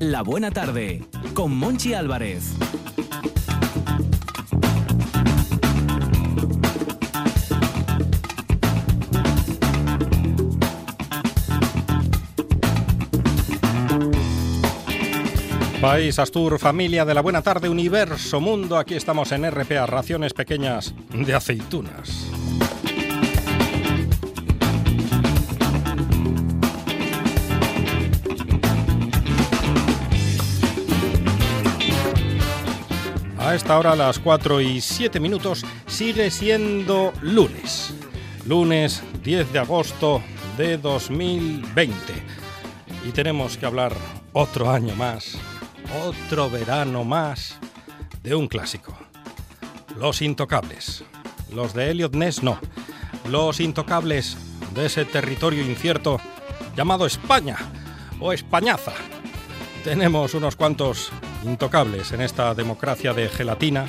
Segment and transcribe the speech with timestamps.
[0.00, 2.54] La Buena Tarde con Monchi Álvarez.
[15.82, 20.94] País Astur, familia de la buena tarde, universo, mundo, aquí estamos en RPA, raciones pequeñas
[21.12, 22.29] de aceitunas.
[33.50, 37.92] A esta hora, a las 4 y 7 minutos, sigue siendo lunes.
[38.46, 40.22] Lunes 10 de agosto
[40.56, 41.92] de 2020.
[43.08, 43.92] Y tenemos que hablar
[44.32, 45.36] otro año más
[46.06, 47.58] otro verano más
[48.22, 48.96] de un clásico.
[49.98, 51.02] Los Intocables.
[51.52, 52.56] Los de Elliot Ness no.
[53.28, 54.36] Los Intocables
[54.74, 56.20] de ese territorio incierto
[56.76, 57.56] llamado España
[58.20, 58.92] o Españaza.
[59.82, 61.10] Tenemos unos cuantos
[61.44, 63.86] intocables en esta democracia de gelatina,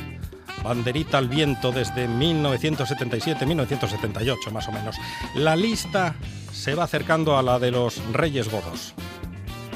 [0.64, 4.96] banderita al viento desde 1977-1978 más o menos.
[5.36, 6.16] La lista
[6.52, 8.94] se va acercando a la de los Reyes Godos.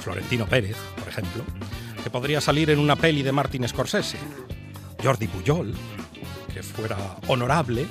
[0.02, 1.44] Florentino Pérez, por ejemplo,
[2.04, 4.18] que podría salir en una peli de Martin Scorsese.
[5.04, 5.74] Jordi Pujol,
[6.54, 7.88] que fuera honorable,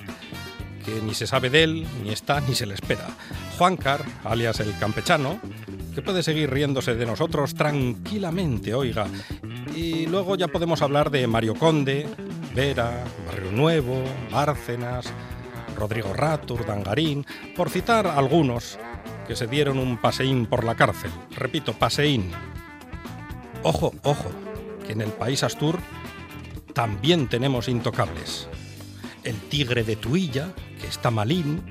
[0.84, 3.08] que ni se sabe de él, ni está, ni se le espera.
[3.58, 5.40] Juancar, alias el campechano,
[5.94, 9.06] que puede seguir riéndose de nosotros tranquilamente, oiga.
[9.74, 12.06] Y luego ya podemos hablar de Mario Conde,
[12.54, 15.12] Vera, Barrio Nuevo, Bárcenas,
[15.76, 18.78] Rodrigo Rato, Dangarín, por citar algunos
[19.26, 21.10] que se dieron un paseín por la cárcel.
[21.36, 22.30] Repito, paseín,
[23.66, 24.30] Ojo, ojo,
[24.86, 25.78] que en el país Astur
[26.74, 28.46] también tenemos intocables.
[29.22, 31.62] El tigre de Tuilla, que está malín,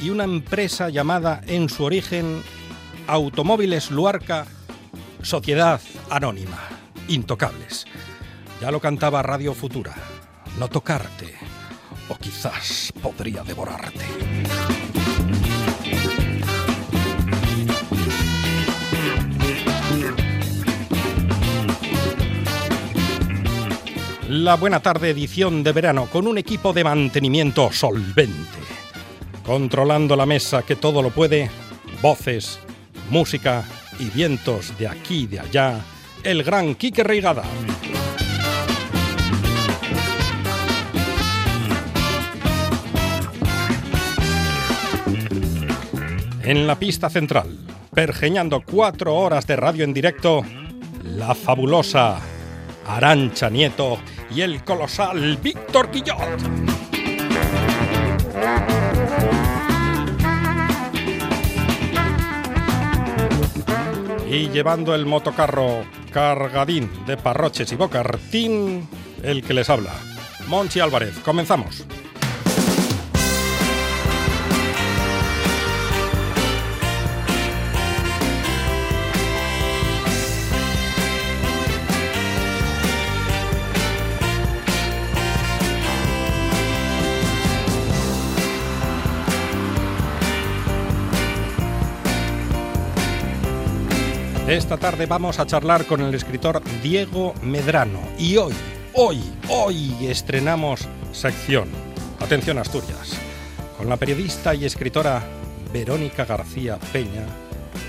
[0.00, 2.42] y una empresa llamada en su origen
[3.06, 4.46] Automóviles Luarca
[5.20, 6.77] Sociedad Anónima,
[7.08, 7.86] Intocables.
[8.60, 9.94] Ya lo cantaba Radio Futura,
[10.58, 11.34] no tocarte,
[12.08, 14.04] o quizás podría devorarte.
[24.28, 28.58] la buena tarde edición de verano con un equipo de mantenimiento solvente.
[29.44, 31.50] Controlando la mesa que todo lo puede,
[32.02, 32.60] voces,
[33.08, 33.64] música
[33.98, 35.80] y vientos de aquí y de allá,
[36.22, 37.42] el gran Quique Reigada.
[46.42, 47.58] En la pista central,
[47.92, 50.42] pergeñando cuatro horas de radio en directo,
[51.04, 52.18] la fabulosa
[52.86, 53.98] Arancha Nieto
[54.34, 56.18] y el colosal Víctor Guillot.
[64.30, 68.88] Y llevando el motocarro cargadín de parroches y bocartín,
[69.22, 69.92] el que les habla,
[70.46, 71.18] Monchi Álvarez.
[71.24, 71.86] Comenzamos.
[94.48, 98.54] Esta tarde vamos a charlar con el escritor Diego Medrano y hoy,
[98.94, 101.68] hoy, hoy estrenamos sección.
[102.18, 103.20] Atención Asturias.
[103.76, 105.22] Con la periodista y escritora
[105.70, 107.26] Verónica García Peña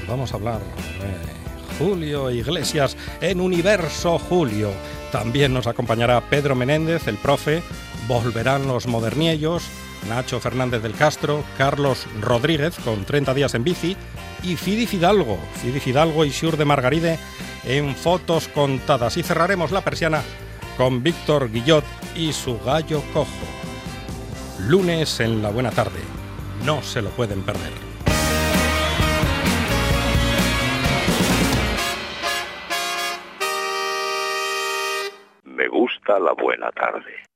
[0.05, 4.71] vamos a hablar de Julio Iglesias en Universo Julio.
[5.13, 7.63] También nos acompañará Pedro Menéndez, el profe,
[8.05, 9.63] volverán los moderniellos,
[10.07, 13.97] Nacho Fernández del Castro, Carlos Rodríguez con 30 días en bici
[14.43, 17.19] y Fidi Fidalgo, Fidi Fidalgo y Siur de Margaride
[17.65, 19.17] en fotos contadas.
[19.17, 20.21] Y cerraremos la persiana
[20.77, 21.83] con Víctor Guillot
[22.15, 23.27] y su gallo cojo.
[24.67, 25.99] Lunes en la buena tarde.
[26.65, 27.71] No se lo pueden perder.
[35.43, 37.28] Me gusta la buena tarde.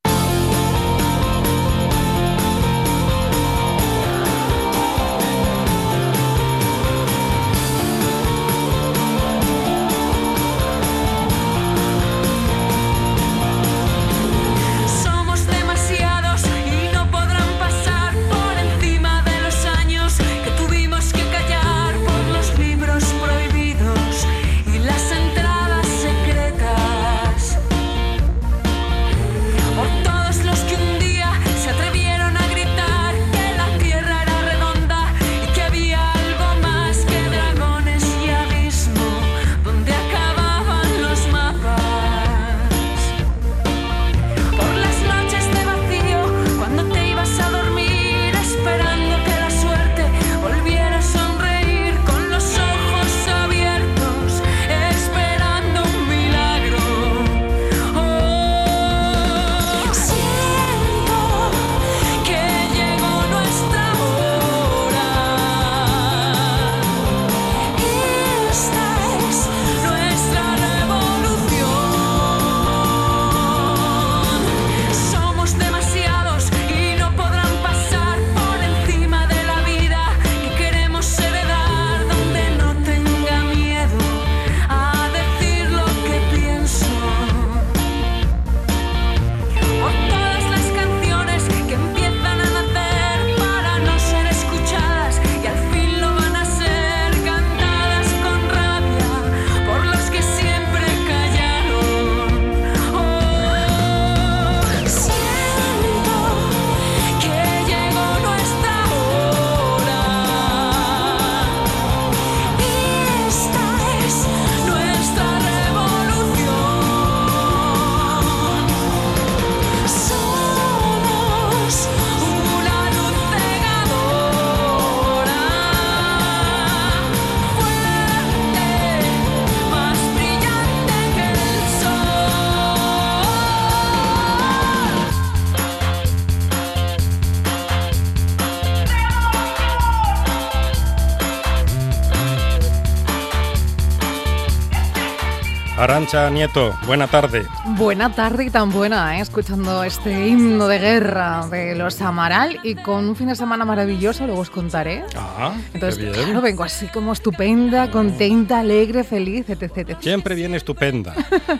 [145.83, 147.45] Arancha Nieto, buena tarde.
[147.75, 149.21] Buena tarde y tan buena, ¿eh?
[149.21, 154.25] escuchando este himno de guerra de los Amaral y con un fin de semana maravilloso,
[154.25, 155.03] luego os contaré.
[155.17, 156.23] Ah, Entonces, qué bien.
[156.23, 159.63] claro, vengo así como estupenda, contenta, alegre, feliz, etc.
[159.77, 159.97] etc.
[159.99, 161.13] Siempre viene estupenda.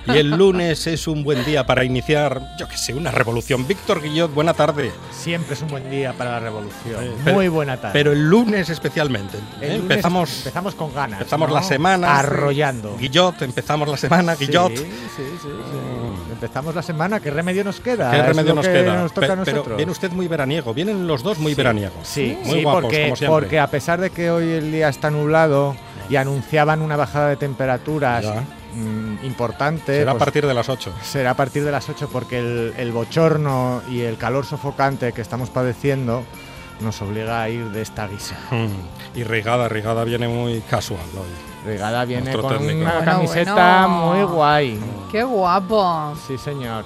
[0.06, 3.68] Y el lunes es un buen día para iniciar, yo qué sé, una revolución.
[3.68, 4.94] Víctor Guillot, buena tarde.
[5.12, 7.14] Siempre es un buen día para la revolución.
[7.26, 7.92] Pero- Muy buena tarde.
[7.92, 9.38] Pero el lunes especialmente.
[9.60, 9.68] El ¿eh?
[9.80, 11.20] lunes empezamos empezamos con ganas.
[11.20, 11.56] empezamos ¿no?
[11.56, 12.20] la semana.
[12.20, 12.96] Arrollando.
[12.98, 14.70] Guillot, empezamos la semana, Guillot.
[14.72, 16.32] Sí, sí, sí, sí.
[16.32, 17.20] Empezamos la semana.
[17.20, 18.12] ¿Qué remedio nos queda?
[18.12, 18.96] ¿Qué remedio nos que queda?
[19.02, 20.74] Nos toca a Pe- pero viene usted muy veraniego.
[20.74, 22.08] Vienen los dos muy veraniegos.
[22.08, 23.28] Sí, muy guapos, porque, como siempre.
[23.42, 25.76] porque a pesar de que hoy el día está nublado
[26.10, 28.42] y anunciaban una bajada de temperaturas Ya.
[28.76, 30.94] mm, importante, Será a pues partir de las 8.
[31.02, 35.22] será a partir de las 8 porque el, el bochorno y el calor sofocante que
[35.22, 36.24] estamos padeciendo
[36.82, 38.36] nos obliga a ir de esta guisa.
[38.52, 39.18] Mm.
[39.20, 41.53] Y Rigada, Rigada viene muy casual hoy.
[41.66, 42.82] Regada viene Nuestro con técnico.
[42.82, 44.06] una Bueno, camiseta bueno.
[44.14, 44.80] muy guay.
[45.12, 46.14] ¡Qué guapo!
[46.28, 46.84] Sí, señor.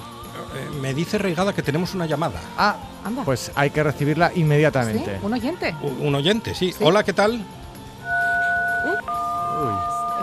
[0.56, 2.40] Eh, me dice Rigada que tenemos una llamada.
[2.58, 3.24] Ah, Anda.
[3.24, 4.42] pues hay que recibirla ¿Sí?
[4.42, 5.20] inmediatamente.
[5.22, 5.76] ¿Un oyente?
[5.82, 6.72] U- Un oyente, sí.
[6.72, 6.84] Sí.
[6.84, 7.34] Hola, ¿qué tal?
[9.60, 9.74] Uy.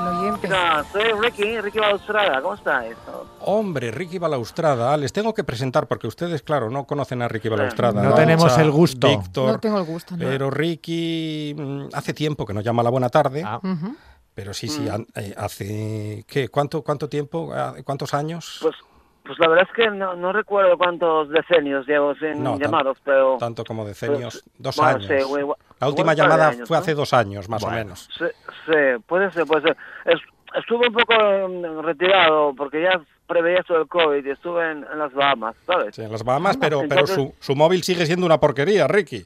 [0.01, 0.49] El oyente.
[0.49, 0.56] No,
[0.93, 2.95] soy Ricky, Ricky Balstrada, ¿cómo estáis?
[3.41, 4.97] Hombre, Ricky Balaustrada.
[4.97, 7.95] Les tengo que presentar porque ustedes, claro, no conocen a Ricky Balaustrada.
[7.95, 9.09] No Arancha, tenemos el gusto.
[9.09, 10.17] Víctor, No tengo el gusto.
[10.17, 10.25] ¿no?
[10.25, 13.43] Pero Ricky mm, hace tiempo que nos llama a la buena tarde.
[13.45, 13.95] Ah, Ujú.
[14.35, 16.49] Pero sí, sí, an- eh, hace ¿qué?
[16.49, 17.53] ¿Cuánto, cuánto tiempo?
[17.55, 18.59] Ah, ¿Cuántos años?
[18.63, 18.75] Pues,
[19.25, 23.37] pues la verdad es que no, no recuerdo cuántos decenios llevo sin No, llamaros, pero...
[23.39, 24.43] Tanto como decenios.
[24.59, 25.07] Dos bueno, años.
[25.07, 26.83] sí, igual- la última llamada años, fue ¿no?
[26.83, 27.77] hace dos años, más Bueno.
[27.77, 28.09] o menos.
[28.19, 28.25] Sí,
[28.67, 28.73] sí,
[29.07, 29.77] puede ser, puede ser.
[30.05, 30.21] Es-
[30.59, 31.15] estuve un poco
[31.49, 35.94] mm, retirado porque ya preveía esto del COVID y estuve en, en las Bahamas, ¿sabes?
[35.94, 39.25] Sí, en las Bahamas, pero, pero Entonces- su, su móvil sigue siendo una porquería, Ricky.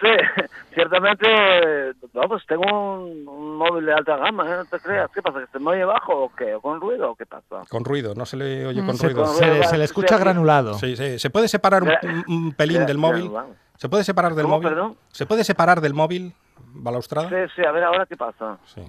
[0.00, 0.06] Sí,
[0.74, 4.56] ciertamente, no, pues tengo un, un móvil de alta gama, ¿eh?
[4.56, 5.10] no te creas.
[5.12, 5.40] ¿Qué pasa?
[5.40, 6.54] ¿Que se me oye bajo o qué?
[6.54, 7.62] ¿O con ruido o qué pasa?
[7.68, 8.86] Con ruido, no se le oye Mm.
[8.86, 9.24] con se, ruido.
[9.24, 10.74] con- se le- ruido, se le va, escucha sí, granulado.
[10.74, 11.18] Sí, sí.
[11.18, 11.90] ¿Se puede separar un,
[12.28, 13.28] un- pelín del móvil?
[13.28, 13.56] vamos.
[13.76, 14.68] ¿Se puede separar del ¿Cómo, móvil?
[14.70, 14.96] perdón?
[15.10, 16.34] ¿Se puede separar del móvil,
[16.74, 17.28] Balaustrada?
[17.28, 18.58] Sí, sí, a ver ahora qué pasa.
[18.66, 18.82] Sí.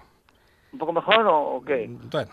[0.73, 1.89] ¿Un poco mejor o, o qué?
[2.11, 2.31] Bueno,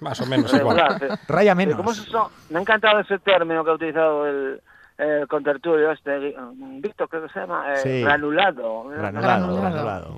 [0.00, 0.76] más o menos igual.
[0.98, 1.06] Sí.
[1.28, 1.98] Raya Eh, ¿Cómo es menos.
[2.08, 2.30] eso?
[2.50, 4.60] Me ha encantado ese término que ha utilizado el,
[4.98, 8.02] el contertulio este, mm, Víctor, creo que se llama, eh, Sí.
[8.02, 8.84] granulado.
[8.88, 9.60] Granulado, Granulado.
[9.60, 10.14] granulado.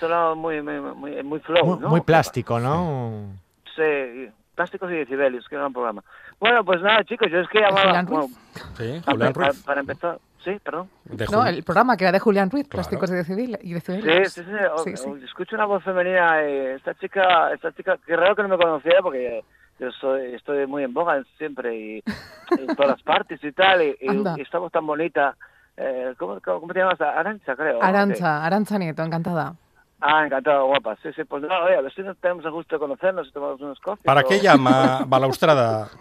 [0.00, 1.88] Solo muy, muy, muy, muy flow, Muy, ¿no?
[1.88, 3.30] muy plástico, ¿no?
[3.74, 6.02] Sí, plásticos y decibelios, que era un programa.
[6.40, 7.86] Bueno, pues nada, chicos, yo es que ¿De llamaba...
[7.86, 8.36] Julián bueno, Ruiz?
[8.76, 9.62] Sí, para, Julián para- Ruiz.
[9.64, 10.18] para empezar...
[10.44, 10.88] Sí, perdón.
[11.04, 12.88] De No, el programa que era de Julián Ruiz, Claro.
[12.88, 14.32] Plásticos y Decibel- y Decibelios.
[14.32, 14.94] sí, sí, o- Sí,
[15.24, 16.40] escucho una voz femenina.
[16.42, 19.42] eh, esta chica, esta chica, qué raro que no me conociera porque
[19.78, 22.02] yo soy, estoy muy en boga siempre y
[22.58, 24.34] en todas las partes y tal, y, y- Anda.
[24.36, 25.36] y esta voz tan bonita.
[25.76, 27.00] Eh, ¿cómo, cómo, cómo te llamas?
[27.00, 27.74] Arancha, creo.
[27.74, 27.80] ¿no?
[27.80, 27.86] Sí.
[27.86, 29.54] Arancha, Arancha Nieto, encantada.
[30.00, 30.94] Ah, encantado, guapa.
[31.02, 33.32] Sí, sí, pues no, oye, a ver si nos tenemos el gusto de conocernos y
[33.32, 34.04] tomamos unos coffees.
[34.04, 35.88] ¿Para o- qué llama Balaustrada?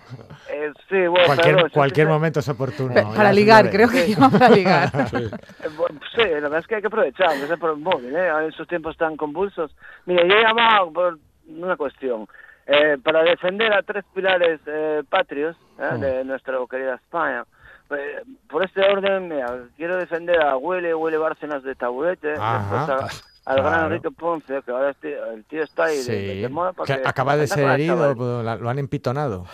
[0.48, 2.94] Eh, sí, bueno, Cualquier, cualquier sí, momento es oportuno.
[2.94, 4.90] Pe- para ligar, creo que llama para ligar.
[5.10, 5.18] Sí.
[5.18, 8.16] Eh, bueno, Sí, la verdad es que hay que aprovechar, aunque sea por el móvil,
[8.16, 8.28] ¿eh?
[8.30, 9.76] En esos tiempos tan convulsos.
[10.06, 11.18] Mira, yo he llamado por
[11.48, 12.28] una cuestión.
[12.68, 15.98] Eh, para defender a tres pilares eh, patrios ¿eh?
[16.00, 17.44] de nuestra querida España.
[17.92, 22.88] Eh, por este orden, mira, quiero defender a Willy, Willy Bárcenas de Taburete, Ajá.
[22.88, 23.86] después a- al gran Claro.
[23.88, 26.76] Enrique Ponce, que ahora este- el tío está ahí de, Sí, de- de moda que
[26.78, 29.46] porque acaba de ser herido, chaval- pues, lo han empitonado.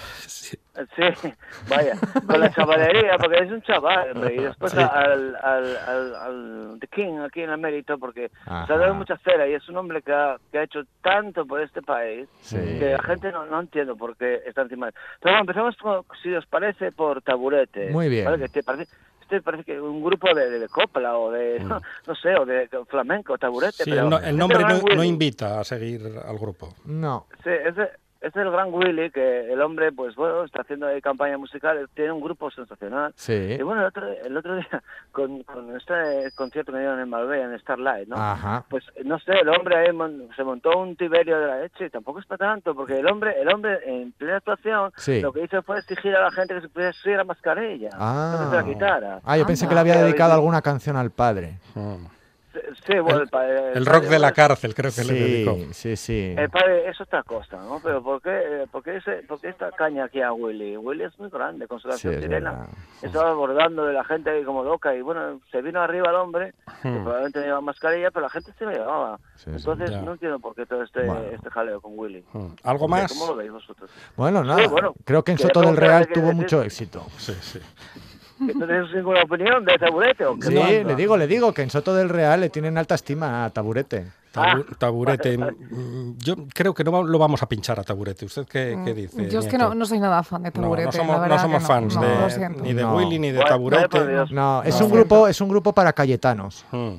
[0.95, 1.03] Sí,
[1.69, 1.95] vaya,
[2.25, 4.79] con la chavalería, porque es un chaval, hombre, y después Sí.
[4.79, 8.67] al, al, al, al The King aquí en el mérito, porque Ajá.
[8.67, 11.45] se ha dado mucha cera y es un hombre que ha, que ha hecho tanto
[11.45, 12.55] por este país Sí.
[12.55, 14.86] que la gente no, no entiende por qué está encima.
[14.88, 17.89] de- Pero bueno, empezamos, con, si os parece, por Taburete.
[17.89, 18.24] Muy bien.
[18.25, 18.39] ¿vale?
[18.39, 18.89] Que te parece,
[19.31, 21.59] este parece que un grupo de, de, copla o de,
[22.07, 23.83] no, sé, o de flamenco, Taburete.
[23.83, 26.73] Sí, pero el, no- este el nombre gran no, no invita a seguir al grupo.
[26.85, 27.27] No.
[27.43, 27.89] Sí, ese
[28.21, 32.11] es el gran Willy, que el hombre, pues bueno, está haciendo ahí campaña musical, tiene
[32.11, 33.11] un grupo sensacional.
[33.15, 33.33] Sí.
[33.33, 37.45] Y bueno, el otro, el otro día, con, con este concierto que dieron en Marbella,
[37.45, 38.15] en Starlight, ¿no?
[38.15, 38.63] Ajá.
[38.69, 41.89] Pues no sé, el hombre ahí mon- se montó un tiberio de la leche y
[41.89, 45.19] tampoco es para tanto, porque el hombre, el hombre en plena actuación, Sí.
[45.21, 48.37] lo que hizo fue exigir a la gente que se pudiera subir la mascarilla, no
[48.39, 49.19] que se la quitara.
[49.23, 51.57] Ah, yo pensé que le había dedicado alguna canción al padre.
[51.75, 52.05] Mm.
[52.53, 55.55] Sí, Sí, bueno, El- el, pa- El rock de la cárcel, creo que le dedicó.
[55.72, 56.36] Sí, sí, sí.
[56.38, 57.79] El padre es otra cosa, ¿no?
[57.81, 58.29] Pero ¿por qué,
[58.63, 60.75] eh, por qué, ese, por qué esta caña aquí a Willy?
[60.75, 62.51] Willy es muy grande, con su Sí, canción es sirena.
[62.51, 62.67] verdad.
[63.03, 66.53] Estaba abordando de la gente ahí como loca y bueno, se vino arriba el hombre,
[66.81, 67.03] que Hmm.
[67.03, 69.17] probablemente no llevaba mascarilla, pero la gente se lo llevaba.
[69.36, 69.51] Sí, sí.
[69.55, 71.22] Entonces no entiendo por qué todo este, Bueno.
[71.31, 72.24] este jaleo con Willy.
[72.34, 72.48] Mm.
[72.63, 73.13] ¿Algo más?
[73.13, 73.89] ¿Cómo lo veis vosotros?
[74.17, 74.67] Bueno, nada.
[74.67, 77.05] bueno, Creo que en que Soto del Real que tuvo decir- mucho éxito.
[77.17, 77.60] Sí, sí.
[78.48, 81.69] ¿Que no ninguna opinión de Taburete o qué Sí, le digo, le digo que en
[81.69, 84.07] Soto del Real le tienen alta estima a Taburete.
[84.33, 85.38] Tabu- taburete.
[85.71, 88.25] Mm, Yo creo que no lo vamos a pinchar a taburete.
[88.25, 89.21] ¿Usted qué, qué dice?
[89.21, 90.86] Mm, Yo es que no, no soy nada fan de taburete.
[90.86, 92.95] no somos, no somos que fans no, de- ni de No.
[92.95, 94.00] Willy ni de taburete.
[94.31, 96.65] No, es un grupo, es un grupo para cayetanos.
[96.71, 96.95] Mm.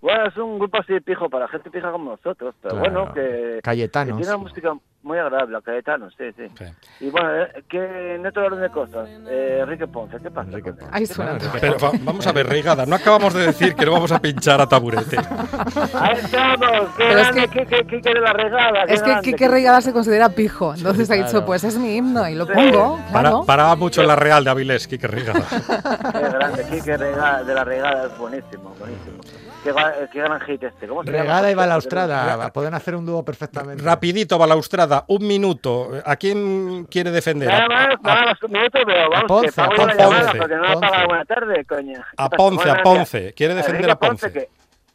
[0.00, 2.90] Bueno, es un grupo así pijo para gente pija como nosotros, pero Claro.
[3.04, 3.20] bueno, que,
[3.56, 4.16] que Cayetanos.
[4.18, 4.72] tiene una música
[5.04, 6.44] muy agradable, Cayetano, sí, sí.
[6.58, 6.64] Sí.
[7.00, 10.48] Y bueno, eh, que en otro orden de cosas, eh, Enrique Ponce, ¿qué pasa?
[10.48, 10.72] Enrique?
[10.72, 10.86] Ponce.
[10.90, 11.38] Ahí suena.
[11.60, 14.60] Pero va- vamos a ver, Reigada, no acabamos de decir que no vamos a pinchar
[14.60, 15.16] a taburete.
[15.18, 18.86] Ahí estamos, qué Pero es que- qué, qué, qué, qué de la regada.
[18.86, 20.74] qué Es que Quique qué- Regada se considera pijo.
[20.74, 21.46] Entonces ha dicho, claro.
[21.46, 22.52] pues es mi himno y lo Sí.
[22.54, 22.96] pongo.
[23.12, 23.44] Para, Claro.
[23.44, 25.42] paraba mucho en la Real de Avilés, Quique Reigada.
[25.50, 29.18] Qué grande, Quique Regada, de la regada es buenísimo, buenísimo.
[29.64, 29.72] Qué,
[30.12, 30.86] qué gran hit este.
[30.86, 31.10] ¿Cómo se?
[31.10, 32.52] Regada y balaustrada.
[32.52, 33.82] Pueden hacer un dúo perfectamente.
[33.82, 35.90] Rapidito, balaustrada, un minuto.
[36.04, 37.48] ¿A quién quiere defender?
[37.48, 39.96] Nada ¿A, más, a- nada más un minuto, pero vamos, Ponce, a yo la Ponce.
[39.98, 41.06] llamada porque no Ponce.
[41.06, 42.00] buena tarde, coño.
[42.16, 42.28] a.
[42.36, 43.32] Ponce, a Ponce?
[43.34, 44.30] ¿Quiere defender a Ponce?
[44.32, 44.48] que-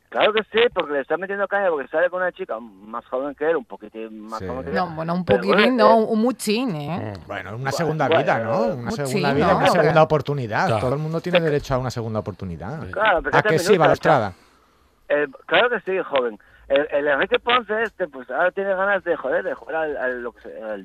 [0.10, 3.36] claro que sí, porque le está metiendo caña porque sale con una chica más joven
[3.36, 4.48] que él, un poquitín más Sí.
[4.48, 4.76] joven que él.
[4.76, 7.14] No, bueno, un poquitín, bueno, no, eh, un muchín, ¿eh?
[7.28, 8.58] Bueno, una segunda bueno, vida, ¿no?
[8.66, 9.58] Una mucho, segunda vida, ¿no?
[9.58, 10.66] una segunda oportunidad.
[10.68, 10.82] Claro.
[10.82, 12.90] Todo el mundo tiene derecho a una segunda oportunidad.
[12.92, 14.34] Claro, pero ¿A que sí, balaustrada?
[15.10, 16.38] Eh, claro que sí, joven.
[16.68, 20.24] El, el Enrique Ponce este, pues ahora tiene ganas de joder, de jugar al,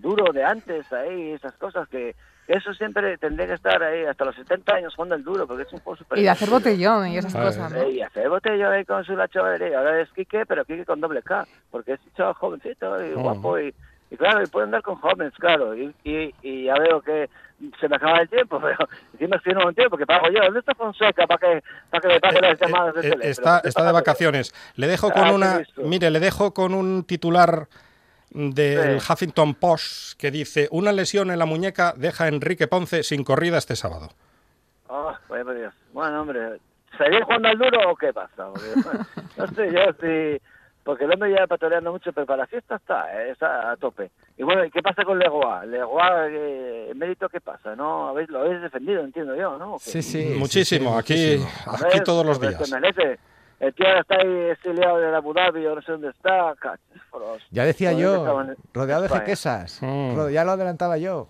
[0.00, 2.16] duro de antes, ahí, esas cosas que
[2.46, 5.72] eso siempre tendría que estar ahí hasta los 70 años jugando el duro, porque es
[5.74, 7.82] un juego súper Y de hacer botellón y esas Ah, cosas, ¿no?
[7.82, 9.78] Eh, Y hacer botellón ahí con su la chavalería.
[9.78, 13.22] Ahora es Quique, pero Quique con doble K, porque es un chaval jovencito y Mm.
[13.22, 13.74] guapo y,
[14.10, 15.74] y claro, y puede andar con jóvenes, claro.
[15.74, 17.28] Y, y, y ya veo que
[17.80, 18.76] se me acaba el tiempo, pero
[19.14, 20.40] encima estoy en un tiempo que pago yo.
[20.42, 23.30] ¿Dónde está Fonseca para que, para que me pague las llamadas de Eh, teléfono?
[23.30, 24.54] está, ¿Qué está de vacaciones.
[24.76, 25.62] Le dejo con Ah, una.
[25.76, 27.68] Mire, le dejo con un titular
[28.30, 29.12] del Sí.
[29.12, 33.58] Huffington Post que dice: Una lesión en la muñeca deja a Enrique Ponce sin corrida
[33.58, 34.10] este sábado.
[35.28, 35.74] Por Dios.
[35.92, 36.60] Bueno, hombre,
[36.96, 38.46] ¿seguir jugando al duro o qué pasa?
[38.46, 39.06] Porque, bueno,
[39.36, 40.40] no sé yo si...
[40.84, 44.10] Porque el hombre ya patoreando mucho, pero para la fiesta está, eh, está a tope.
[44.36, 45.64] Y bueno, ¿y qué pasa con Legoa?
[45.64, 47.74] Legoa, eh, mérito qué pasa?
[47.74, 48.08] ¿No?
[48.08, 49.74] ¿Habéis, lo habéis defendido, entiendo yo, ¿no?
[49.74, 49.78] ¿O?
[49.78, 50.34] Sí, sí.
[50.36, 51.74] muchísimo, sí, sí, aquí, muchísimo.
[51.74, 52.70] Aquí ver, todos los días.
[52.70, 53.18] merece.
[53.60, 56.54] El tío está ahí exiliado de Abu Dhabi, yo no sé dónde está.
[57.50, 59.78] Ya decía yo, rodeado de jequesas.
[59.80, 60.28] Mm.
[60.30, 61.28] Ya lo adelantaba yo.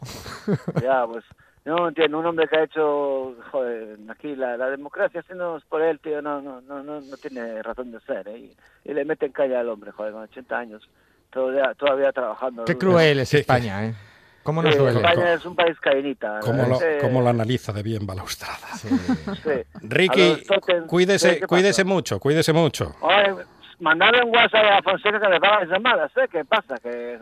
[0.82, 1.24] Ya, pues,
[1.64, 5.64] no entiendo, un hombre que ha hecho, joder, aquí la, la democracia, si no es
[5.64, 8.38] por él, tío, no, no, no, no, no tiene razón de ser, ¿eh?
[8.38, 10.88] Y, y le meten calle al hombre, joder, con 80 años,
[11.30, 12.64] todavía, todavía trabajando.
[12.64, 13.94] Qué cruel es España, ¿eh?
[14.42, 14.98] ¿Cómo nos Sí, duele?
[15.00, 16.34] España es un país cainita.
[16.34, 16.40] ¿no?
[16.40, 18.68] ¿Cómo lo, cómo lo analiza de bien Balaustrada?
[18.76, 19.50] Sí.
[19.80, 20.44] Ricky,
[20.86, 22.94] cuídese, ¿qué cuídese mucho, cuídese mucho.
[23.00, 23.32] Oye,
[23.80, 26.28] un WhatsApp a Fonseca que le paga las llamadas, ¿eh?
[26.30, 26.76] ¿Qué pasa?
[26.76, 27.18] Que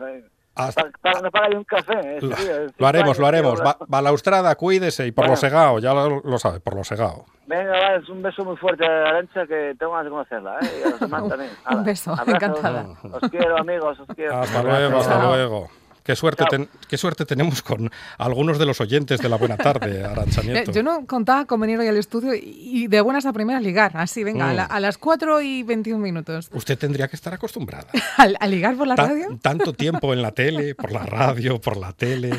[0.55, 1.93] Hasta- pa- pa- no paga ni un café.
[2.03, 2.19] ¿eh?
[2.21, 3.61] lo, en lo haremos, lo haremos.
[3.61, 5.39] Ba- Balaustrada, cuídese y por lo Bueno.
[5.39, 7.25] segado, ya lo, lo sabe, por lo segado.
[7.47, 10.67] Venga, va, es un beso muy fuerte a Arancha que tengo ganas de conocerla, ¿eh?
[10.79, 11.51] Y a los demás también.
[11.71, 12.33] Un beso, abrazos.
[12.35, 12.85] encantada.
[13.11, 14.37] Os quiero, amigos, os quiero.
[14.39, 15.69] Hasta luego, hasta luego.
[16.03, 20.03] Qué suerte, ten- qué suerte tenemos con algunos de los oyentes de la Buena Tarde,
[20.05, 20.71] Arancha Nieto.
[20.71, 23.95] Yo no contaba con venir hoy al estudio y de buenas a primeras ligar.
[23.95, 24.55] Así, venga, a, Mm.
[24.57, 26.49] la- a las 4 y 21 minutos.
[26.53, 27.87] Usted tendría que estar acostumbrada.
[28.17, 29.39] ¿A, a ligar por la Ta- radio?
[29.41, 32.31] tanto tiempo en la tele, por la radio, por la tele.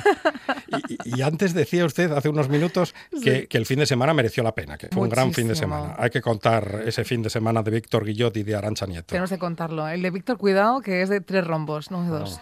[0.89, 3.47] Y, y- antes decía usted, hace unos minutos, que, Sí.
[3.47, 5.77] que el fin de semana mereció la pena, que fue un gran fin de Muchísimo.
[5.77, 5.97] semana.
[5.99, 9.07] Hay que contar ese fin de semana de Víctor Guillot y de Arancha Nieto.
[9.07, 9.89] Tenemos que contarlo.
[9.89, 12.41] El de Víctor, cuidado, que es de tres rombos, no de dos.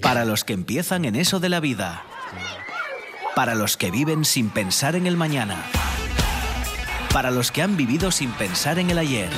[0.00, 2.04] Para los que empiezan en eso de la vida.
[3.34, 5.64] Para los que viven sin pensar en el mañana.
[7.12, 9.30] Para los que han vivido sin pensar en el ayer.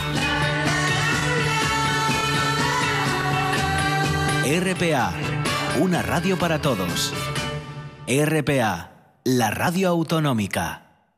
[4.44, 5.12] RPA,
[5.80, 7.12] una radio para todos.
[8.06, 8.92] RPA,
[9.24, 11.10] la radio autonómica.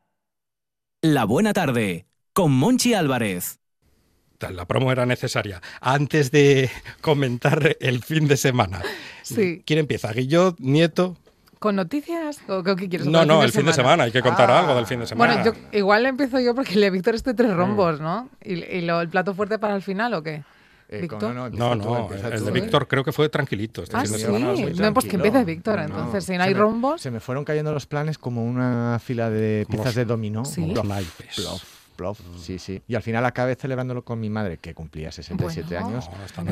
[1.01, 3.58] La buena tarde con Monchi Álvarez.
[4.47, 5.61] La promo era necesaria.
[5.81, 6.69] Antes de
[7.01, 8.81] comentar el fin de semana.
[9.21, 9.61] Sí.
[9.65, 10.11] ¿Quién empieza?
[10.13, 11.17] ¿Guillot, Nieto?
[11.59, 12.39] ¿Con noticias?
[12.47, 13.05] ¿O qué quieres?
[13.05, 14.05] No, ¿Con no, el fin de semana.
[14.05, 14.59] Hay que contar Ah.
[14.61, 15.35] algo del fin de semana.
[15.43, 18.29] Bueno, yo, igual empiezo yo porque el de Víctor es de tres rombos, ¿no?
[18.41, 20.41] ¿Y, y lo- el plato fuerte para el final o qué?
[20.87, 21.35] Eh, ¿Víctor?
[21.35, 22.53] No, tú, no, empieza el tú, de ¿eh?
[22.61, 24.23] Víctor creo que fue tranquilito este Ah, fin de sí.
[24.23, 24.53] semana.
[24.53, 26.23] No, pues que empiece Víctor, No, entonces.
[26.23, 27.01] Si no hay me- rombos.
[27.01, 30.45] Se me fueron cayendo los planes como una fila de piezas de dominó.
[30.45, 30.61] Sí.
[30.61, 31.35] Como Plof, naipes.
[31.99, 32.19] Plof.
[32.37, 32.81] Sí, sí.
[32.87, 35.87] Y al final acabé celebrándolo con mi madre, que cumplía 67 Bueno.
[35.87, 36.09] años.
[36.09, 36.43] No, está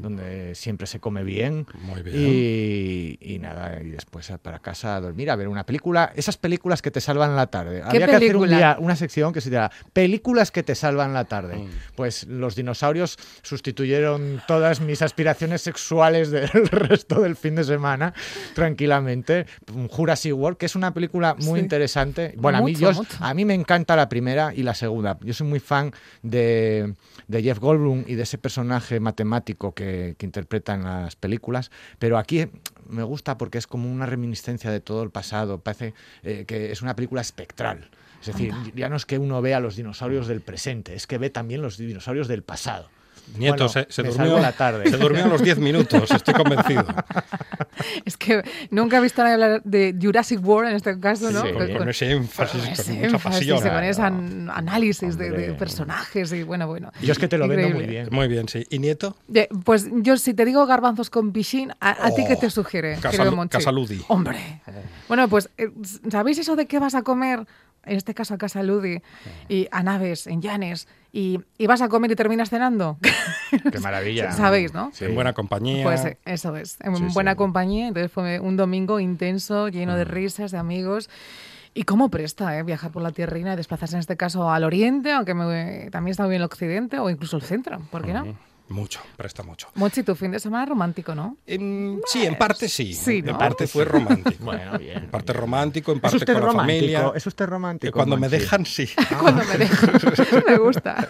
[0.00, 1.66] donde siempre se come bien.
[1.82, 2.16] Muy bien.
[2.18, 6.12] Y, y nada, y después para casa a dormir, a ver una película.
[6.14, 7.82] Esas películas que te salvan la tarde.
[7.82, 11.24] Habría que hacer un día una sección que se llama Películas que te salvan la
[11.24, 11.56] tarde.
[11.56, 11.68] Mm.
[11.96, 18.14] Pues los dinosaurios sustituyeron todas mis aspiraciones sexuales del resto del fin de semana,
[18.54, 19.46] tranquilamente.
[19.90, 21.64] Jurassic World, que es una película muy Sí.
[21.64, 22.34] interesante.
[22.36, 23.16] Bueno, a, mí, Mucho, yo, mucho.
[23.20, 25.18] a mí me encanta la primera y la segunda.
[25.22, 25.92] Yo soy muy fan
[26.22, 26.94] de,
[27.26, 32.18] de Jeff Goldblum y de ese personaje matemático que, que interpreta en las películas, pero
[32.18, 32.48] aquí
[32.88, 35.60] me gusta porque es como una reminiscencia de todo el pasado.
[35.60, 37.90] Parece eh, que es una película espectral.
[38.20, 41.30] Es decir, ya no es que uno vea los dinosaurios del presente, es que ve
[41.30, 42.90] también los dinosaurios del pasado.
[43.36, 44.90] Nieto Bueno, se, se durmió, la tarde.
[44.90, 46.84] se durmió a los 10 minutos, estoy convencido.
[48.04, 51.42] Es que nunca he visto a nadie hablar de Jurassic World en este caso, ¿no?
[51.42, 53.58] Sí, con, Con- con ese énfasis, con con ese mucha énfasis pasión.
[53.58, 56.90] y con ese an- análisis de, de personajes y bueno, bueno.
[57.00, 58.02] Yo es que te lo vendo muy Increíble.
[58.02, 58.08] bien.
[58.12, 58.66] Muy bien, sí.
[58.70, 59.16] ¿Y Nieto?
[59.28, 62.50] De- pues yo si te digo garbanzos con pichín, ¿a, a ti qué te Oh,
[62.50, 62.96] sugiere?
[62.98, 63.56] Casalu- querido Monchi?
[63.58, 64.02] Casaludi.
[64.08, 64.60] Hombre.
[65.08, 65.70] Bueno, pues eh,
[66.10, 67.46] ¿sabéis eso de qué vas a comer?
[67.86, 69.00] En este caso a Casaludi
[69.48, 72.98] y a Naves, en Llanes, y, y vas a comer y terminas cenando.
[73.72, 74.30] Qué maravilla.
[74.32, 74.90] Sabéis, ¿no?
[74.92, 75.06] Sí.
[75.06, 75.82] En buena compañía.
[75.84, 77.36] Pues eh, eso es, en Sí, buena sí.
[77.38, 77.88] compañía.
[77.88, 79.96] Entonces fue un domingo intenso, lleno Mm.
[79.96, 81.08] de risas, de amigos.
[81.72, 82.62] Y cómo presta ¿eh?
[82.64, 86.24] viajar por la tierrina y desplazarse en este caso al oriente, aunque me- también está
[86.24, 88.36] muy bien el occidente o incluso el centro, ¿por qué no?
[88.70, 89.68] Mucho, presta mucho.
[89.74, 91.36] Mochi, tu fin de semana romántico, ¿no?
[91.44, 92.94] En- sí, en parte sí.
[92.94, 94.44] sí, En parte fue romántico.
[94.44, 94.96] Bueno, bien.
[94.98, 96.76] En parte romántico, en ¿Es parte usted con la romántico?
[96.78, 97.12] familia.
[97.16, 97.88] ¿Es usted romántico?
[97.88, 98.88] Eh, Cuando me dejan, sí.
[99.20, 99.90] Cuando me dejan.
[100.46, 101.08] me gusta.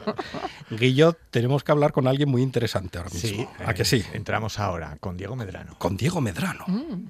[0.70, 3.28] Guillo, tenemos que hablar con alguien muy interesante ahora mismo.
[3.28, 3.48] Sí.
[3.64, 3.96] ¿A que sí?
[3.98, 5.76] eh, Entramos ahora con Diego Medrano.
[5.78, 6.64] Con Diego Medrano.
[6.66, 7.04] Mm.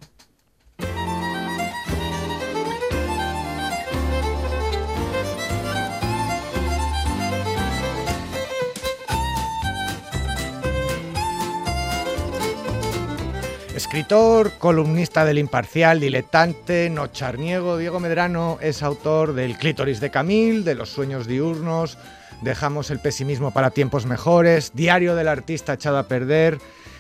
[13.77, 20.75] Escritor, columnista del Imparcial, diletante, nocharniego, Diego Medrano es autor del Clítoris de Camil, de
[20.75, 21.99] Los sueños diurnos,
[22.41, 26.57] Dejamos el pesimismo para tiempos mejores, Diario del artista echado a perder,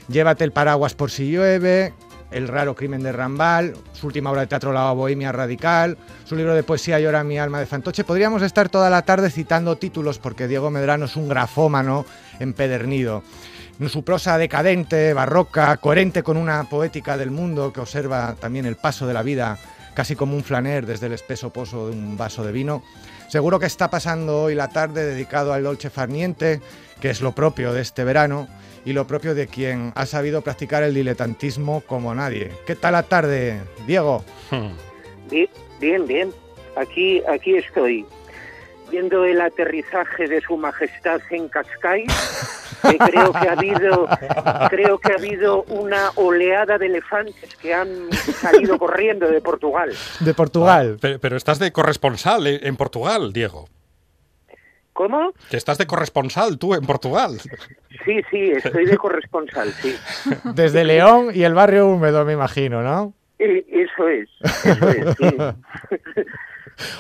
[0.09, 1.95] Llévate el paraguas por si llueve,
[2.31, 6.55] El raro crimen de Rambal, su última obra de teatro La Bohemia Radical, su libro
[6.55, 8.05] de poesía Llora mi alma de Fantoche.
[8.05, 12.05] Podríamos estar toda la tarde citando títulos porque Diego Medrano es un grafómano
[12.39, 13.23] empedernido.
[13.89, 19.07] Su prosa decadente, barroca, coherente con una poética del mundo que observa también el paso
[19.07, 19.59] de la vida,
[19.95, 22.83] casi como un flaner desde el espeso pozo de un vaso de vino.
[23.29, 26.61] Seguro que está pasando hoy la tarde dedicado al dolce farniente,
[27.01, 28.49] que es lo propio de este verano
[28.87, 32.53] y lo propio de quien ha sabido practicar el diletantismo como nadie.
[32.67, 34.25] ¿Qué tal la tarde, Diego?
[35.31, 36.33] Bien, bien, bien.
[36.77, 38.07] Aquí, aquí estoy,
[38.91, 42.13] viendo el aterrizaje de Su Majestad en Cascais.
[43.07, 44.07] creo que ha habido,
[44.71, 49.93] creo que ha habido una oleada de elefantes que han salido corriendo de Portugal.
[50.21, 50.99] De Portugal.
[51.01, 53.69] Pero, pero estás de corresponsal en en Portugal, Diego.
[54.93, 55.33] ¿Cómo?
[55.51, 57.39] Que estás de corresponsal tú en Portugal.
[58.05, 59.95] Sí, sí, estoy de corresponsal, sí.
[60.55, 63.13] Desde León y el barrio húmedo, me imagino, ¿no?
[63.39, 64.29] Eh, Eso es,
[64.65, 65.37] eso es, sí.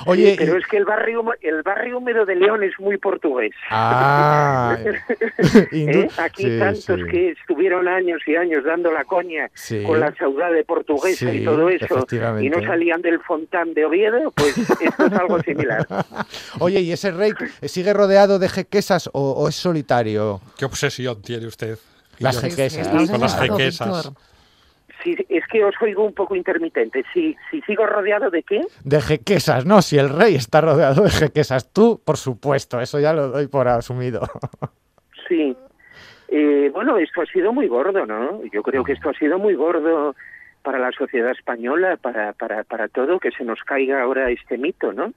[0.06, 2.96] Oye, Sí, pero y- es que el barrio, el barrio húmedo de León es muy
[2.98, 3.52] portugués.
[3.70, 4.76] Ah,
[5.72, 6.08] ¿Eh?
[6.18, 7.06] Aquí sí, tantos sí.
[7.10, 9.82] que estuvieron años y años dando la coña Sí.
[9.84, 12.06] con la saudade portuguesa Sí, y todo eso
[12.40, 15.86] y no salían del fontán de Oviedo, pues esto es algo similar.
[16.60, 20.40] Oye, ¿y ese rey sigue rodeado de jequesas o, o es solitario?
[20.58, 21.78] ¿Qué obsesión tiene usted?
[22.18, 22.88] Las jequesas.
[22.88, 24.10] Con las jequesas.
[25.02, 27.04] Sí, es que os oigo un poco intermitente.
[27.12, 28.62] Si, si sigo rodeado de qué?
[28.84, 31.72] De jequesas, no, si el rey está rodeado de jequesas.
[31.72, 34.22] Tú, por supuesto, eso ya lo doy por asumido.
[35.28, 35.56] Sí.
[36.28, 38.44] Eh, bueno, esto ha sido muy gordo, ¿no?
[38.52, 40.14] Yo creo que esto ha sido muy gordo
[40.62, 44.92] para la sociedad española, para, para, para todo, que se nos caiga ahora este mito,
[44.92, 45.12] ¿no?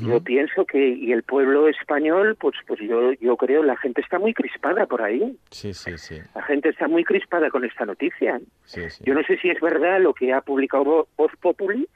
[0.00, 4.18] Yo pienso que, y el pueblo español, pues, pues yo, yo creo, la gente está
[4.18, 5.36] muy crispada por ahí.
[5.50, 6.18] Sí, sí, sí.
[6.34, 8.40] La gente está muy crispada con esta noticia.
[8.64, 9.02] sí, sí.
[9.06, 11.88] Yo no sé si es verdad lo que ha publicado Vo- Voz Populi,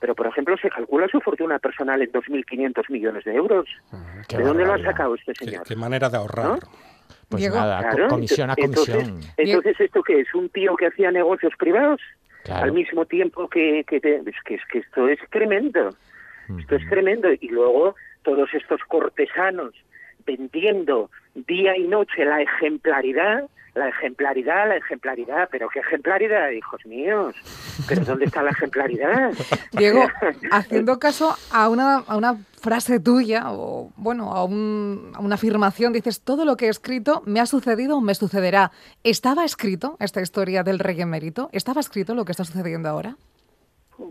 [0.00, 3.66] pero por ejemplo se calcula su fortuna personal en 2.500 millones de euros.
[4.28, 5.64] ¿De dónde lo ha sacado este ¿Qué, señor?
[5.66, 6.58] qué manera de ahorrar.
[7.28, 7.56] Pues Diego.
[7.56, 9.20] nada, Claro, comisión a entonces- comisión.
[9.36, 10.34] Entonces, ¿esto qué es?
[10.34, 12.00] ¿Un tío que hacía negocios privados?
[12.44, 12.64] Claro.
[12.64, 13.84] Al mismo tiempo que...
[13.86, 15.90] que te- es, que, es que esto es tremendo.
[16.58, 17.28] Esto es tremendo.
[17.40, 19.74] Y luego todos estos cortesanos
[20.26, 27.34] vendiendo día y noche la ejemplaridad, la ejemplaridad, la ejemplaridad, pero qué ejemplaridad, hijos míos,
[27.88, 29.32] pero ¿dónde está la ejemplaridad?
[29.72, 30.06] Diego,
[30.52, 35.92] haciendo caso a una, a una frase tuya, o bueno, a, un- a una afirmación,
[35.92, 38.70] dices, todo lo que he escrito me ha sucedido o me sucederá.
[39.02, 41.50] ¿Estaba escrito esta historia del rey emérito?
[41.52, 43.16] ¿Estaba escrito lo que está sucediendo ahora?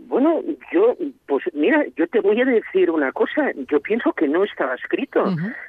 [0.06, 4.44] Bueno, yo, pues mira, yo te voy a decir una cosa, yo pienso que no
[4.44, 5.24] estaba escrito,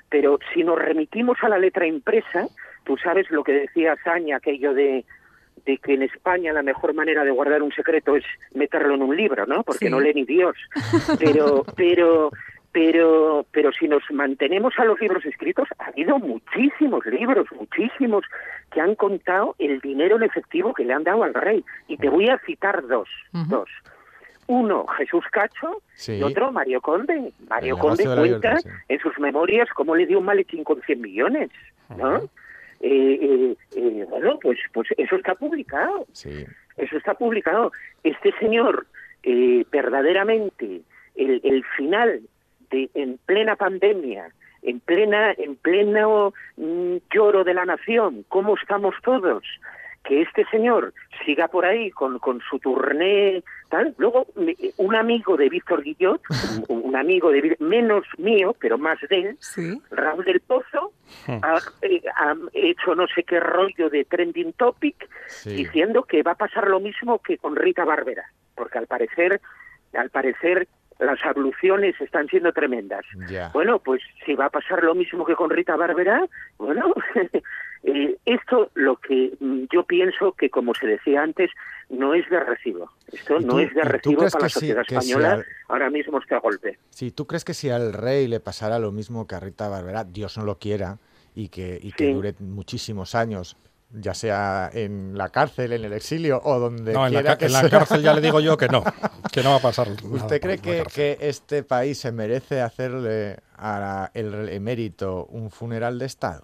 [0.10, 2.48] pero si nos remitimos a la letra impresa,
[2.84, 5.06] tú sabes lo que decía Zaña, aquello de,
[5.66, 9.16] de que en España la mejor manera de guardar un secreto es meterlo en un
[9.16, 9.64] libro, ¿no?
[9.64, 9.92] Porque Sí.
[9.92, 10.56] no lee ni Dios.
[11.20, 12.32] Pero, pero,
[12.72, 18.26] pero, pero si nos mantenemos a los libros escritos, ha habido muchísimos libros, muchísimos,
[18.72, 21.64] que han contado el dinero en efectivo que le han dado al rey.
[21.88, 23.08] Y te voy a citar dos,
[23.48, 23.70] dos.
[24.48, 26.18] Uno, Jesús Cacho, Sí.
[26.18, 27.32] y otro, Mario Conde.
[27.50, 28.70] Mario Conde cuenta sí.
[28.90, 31.50] en sus memorias cómo le dio un maletín con 100 millones,
[31.98, 32.18] ¿no?
[32.82, 36.06] Eh, eh, eh, bueno, pues, pues eso está publicado.
[36.12, 36.46] Sí.
[36.78, 37.72] Eso está publicado.
[38.04, 38.86] Este señor,
[39.24, 40.82] eh, verdaderamente,
[41.16, 42.22] el, el final
[42.70, 44.28] de en plena pandemia,
[44.62, 49.44] en plena, en pleno mm, lloro de la nación, cómo estamos todos,
[50.08, 50.94] que este señor
[51.26, 53.94] siga por ahí con, con su turné, tal.
[53.98, 54.28] Luego,
[54.78, 56.22] un amigo de Víctor Guillot,
[56.70, 59.82] un, un amigo de menos mío, pero más de él, Sí.
[59.92, 60.94] Raúl del Pozo,
[61.28, 65.56] ha, eh, ha hecho no sé qué rollo de trending topic Sí.
[65.56, 69.42] diciendo que va a pasar lo mismo que con Rita Barbera, porque al parecer,
[69.94, 70.68] al parecer
[71.00, 73.04] las abluciones están siendo tremendas.
[73.52, 76.26] Bueno, pues si va a pasar lo mismo que con Rita Barbera,
[76.58, 76.94] bueno,
[77.86, 81.52] eh, esto lo que mm, yo pienso que, como se decía antes,
[81.90, 82.92] no es de recibo.
[83.12, 85.34] Esto ¿Y no es de recibo crees para la sí- sociedad que si española.
[85.34, 86.78] al- Ahora mismo está a golpe.
[86.90, 90.04] Sí, ¿tú crees que si al rey le pasara lo mismo que a Rita Barbera,
[90.04, 90.98] Dios no lo quiera,
[91.36, 92.14] y que, y que Sí.
[92.14, 93.58] dure muchísimos años,
[93.92, 97.46] ya sea en la cárcel, en el exilio o donde No, en la, quiera que
[97.46, 97.70] en la sea?
[97.70, 98.84] cárcel ya le digo yo que no,
[99.32, 99.88] que no va a pasar.
[99.90, 106.00] ¿Usted cree la que, que este país se merece hacerle a el emérito un funeral
[106.00, 106.44] de Estado?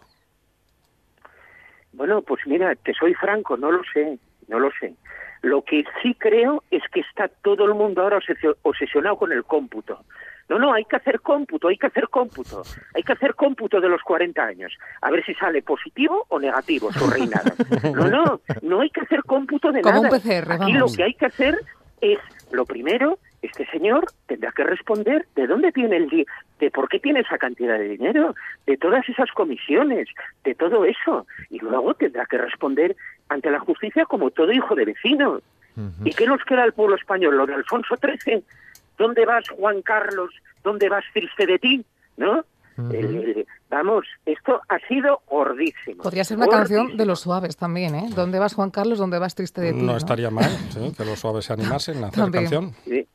[1.93, 4.93] Bueno, pues mira, te soy franco, no lo sé, no lo sé.
[5.41, 9.43] Lo que sí creo es que está todo el mundo ahora obsesio- obsesionado con el
[9.43, 10.04] cómputo.
[10.49, 12.63] No, no, hay que hacer cómputo, hay que hacer cómputo.
[12.93, 14.73] Hay que hacer cómputo de los 40 años.
[15.01, 17.54] A ver si sale positivo o negativo su reinado.
[17.95, 20.19] No, no, no hay que hacer cómputo de Como un nada.
[20.19, 21.58] PCR, Aquí lo que hay que hacer
[22.01, 22.19] es,
[22.51, 26.25] lo primero, este señor tendrá que responder de dónde tiene el di-
[26.60, 28.36] de por qué tiene esa cantidad de dinero,
[28.67, 30.08] de todas esas comisiones,
[30.43, 31.25] de todo eso.
[31.49, 32.95] Y luego tendrá que responder
[33.30, 35.41] ante la justicia como todo hijo de vecino.
[36.06, 37.38] ¿Y qué nos queda al pueblo español?
[37.38, 38.43] Lo de Alfonso XIII.
[38.97, 40.30] ¿Dónde vas, Juan Carlos?
[40.63, 41.86] ¿Dónde vas, triste de ti?
[42.17, 42.43] ¿No?
[42.91, 46.04] El- vamos, esto ha sido gordísimo.
[46.04, 48.10] Podría ser una canción de los suaves también, ¿eh?
[48.15, 48.99] ¿Dónde vas, Juan Carlos?
[48.99, 49.82] ¿Dónde vas, triste de ti?
[49.82, 52.43] No estaría mal sí, que los suaves se animasen a hacer También.
[52.43, 52.73] canción.
[52.86, 53.08] Sí.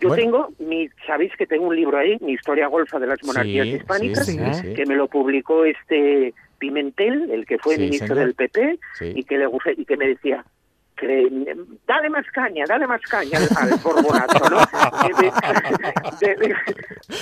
[0.00, 0.22] Yo Bueno.
[0.22, 3.74] tengo, mi, sabéis que tengo un libro ahí, mi historia golfa de las monarquías Sí,
[3.76, 4.74] hispánicas, sí, sí, sí.
[4.74, 8.26] que me lo publicó este Pimentel, el que fue ministro señor.
[8.26, 8.78] del PP,
[9.14, 10.44] y que le y que me decía
[11.86, 14.56] dale más caña, dale más caña al, al borbonazo, ¿no?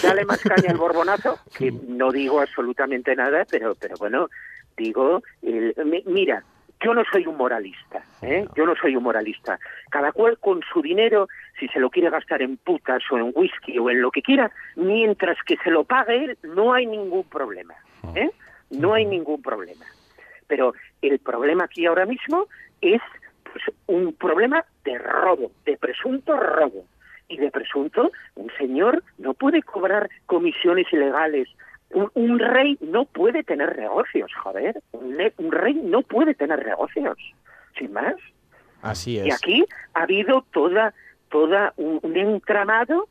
[0.03, 4.29] Dale más caña al borbonazo, que no digo absolutamente nada, pero, pero bueno,
[4.77, 6.45] digo, el- mi- mira,
[6.85, 8.47] yo no soy un moralista, ¿eh?
[8.55, 9.59] Yo no soy un moralista.
[9.91, 13.79] Cada cual con su dinero, si se lo quiere gastar en putas o en whisky
[13.79, 17.75] o en lo que quiera, mientras que se lo pague él, no hay ningún problema,
[18.15, 18.31] ¿eh?
[18.71, 19.85] No hay ningún problema.
[20.47, 22.49] Pero el problema aquí ahora mismo
[22.81, 23.01] es
[23.45, 26.85] pues, un problema de robo, de presunto robo.
[27.29, 31.49] Y de presunto, un señor no puede cobrar comisiones ilegales.
[31.91, 34.81] Un, un rey no puede tener negocios, joder.
[34.93, 37.17] Un, un rey no puede tener negocios.
[37.79, 38.15] Sin más.
[38.83, 39.35] Así Y es.
[39.37, 40.95] aquí ha habido toda,
[41.31, 43.09] toda un, un entramado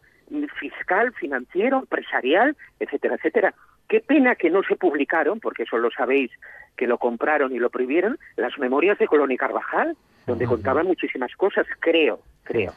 [0.59, 3.53] fiscal, financiero, empresarial, etcétera, etcétera.
[3.88, 6.31] Qué pena que no se publicaron, porque eso lo sabéis,
[6.75, 11.36] que lo compraron y lo prohibieron, las memorias de Colón y Carvajal, donde contaban muchísimas
[11.36, 12.73] cosas, creo, creo.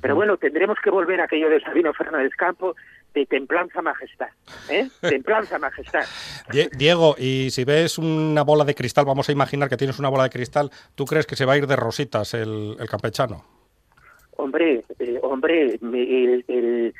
[0.00, 2.76] Pero bueno, tendremos que volver a aquello de Sabino Fernández Campo,
[3.14, 4.28] de templanza majestad,
[4.68, 4.88] ¿eh?
[5.00, 6.04] Templanza majestad.
[6.52, 10.08] Die- Diego, y si ves una bola de cristal, vamos a imaginar que tienes una
[10.08, 13.44] bola de cristal, ¿tú crees que se va a ir de rositas el, el campechano?
[14.36, 16.94] Hombre, eh, hombre, el, el,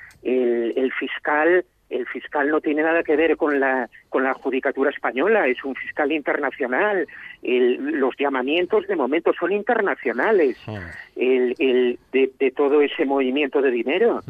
[0.76, 5.46] el fiscal el fiscal no tiene nada que ver con la con la judicatura española,
[5.46, 7.06] es un fiscal internacional.
[7.42, 10.56] El- los llamamientos de momento son internacionales.
[11.16, 14.20] El, el- de, de todo ese movimiento de dinero.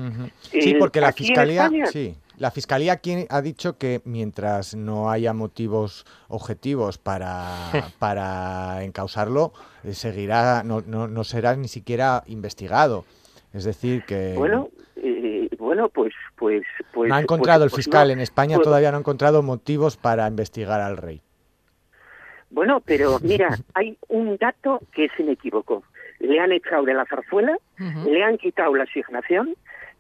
[0.50, 5.10] Sí, El- porque la fiscalía, España- sí, la Fiscalía aquí ha dicho que mientras no
[5.10, 7.44] haya motivos objetivos para,
[7.98, 9.52] para encausarlo,
[9.84, 13.04] eh, seguirá, no, no, no será ni siquiera investigado.
[13.52, 14.34] Es decir, que...
[14.36, 17.08] Bueno, eh, bueno, pues, pues, pues.
[17.08, 18.14] No ha pues- encontrado el pues fiscal no.
[18.14, 21.22] en España, Pues- todavía no ha encontrado motivos para investigar al rey.
[22.50, 25.84] Bueno, pero mira, hay un dato que es inequívoco.
[26.18, 29.54] Le han echado de la zarzuela, le han quitado la asignación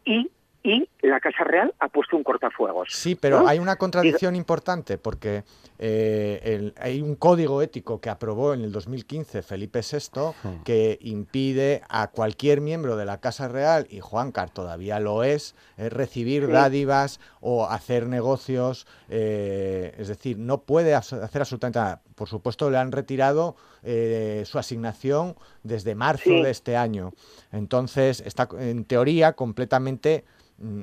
[0.04, 0.30] y,
[0.62, 2.88] y la Casa Real ha puesto un cortafuegos.
[2.92, 3.48] Sí, pero ¿no?
[3.48, 5.44] hay una contradicción importante porque
[5.78, 10.32] eh, el- hay un código ético que aprobó en el 2015 Felipe VI
[10.64, 15.54] que impide a cualquier miembro de la Casa Real, y Juan Car todavía lo es,
[15.78, 16.52] eh, recibir Sí.
[16.52, 18.86] dádivas o hacer negocios.
[19.08, 22.00] eh, es decir, no puede hacer absolutamente nada.
[22.14, 26.42] Por supuesto, le han retirado eh, su asignación desde marzo Sí.
[26.42, 27.12] de este año.
[27.50, 30.24] Entonces, está en teoría completamente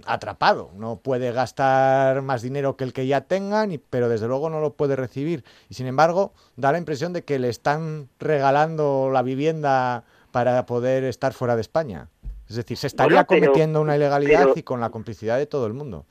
[0.06, 0.72] atrapado.
[0.76, 4.74] No puede gastar más dinero que el que ya tengan, pero desde luego no lo
[4.74, 5.44] puede recibir.
[5.70, 11.04] Y sin embargo, da la impresión de que le están regalando la vivienda para poder
[11.04, 12.08] estar fuera de España.
[12.50, 15.46] Es decir, se estaría Bueno, pero- cometiendo una ilegalidad pero- y con la complicidad de
[15.46, 16.06] todo el mundo.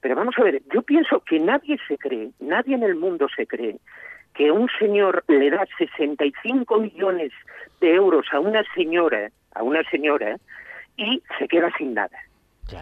[0.00, 3.46] Pero vamos a ver, yo pienso que nadie se cree, nadie en el mundo se
[3.46, 3.78] cree
[4.34, 7.32] que un señor le da 65 millones
[7.80, 10.36] de euros a una señora, a una señora,
[10.96, 12.16] y se queda sin nada.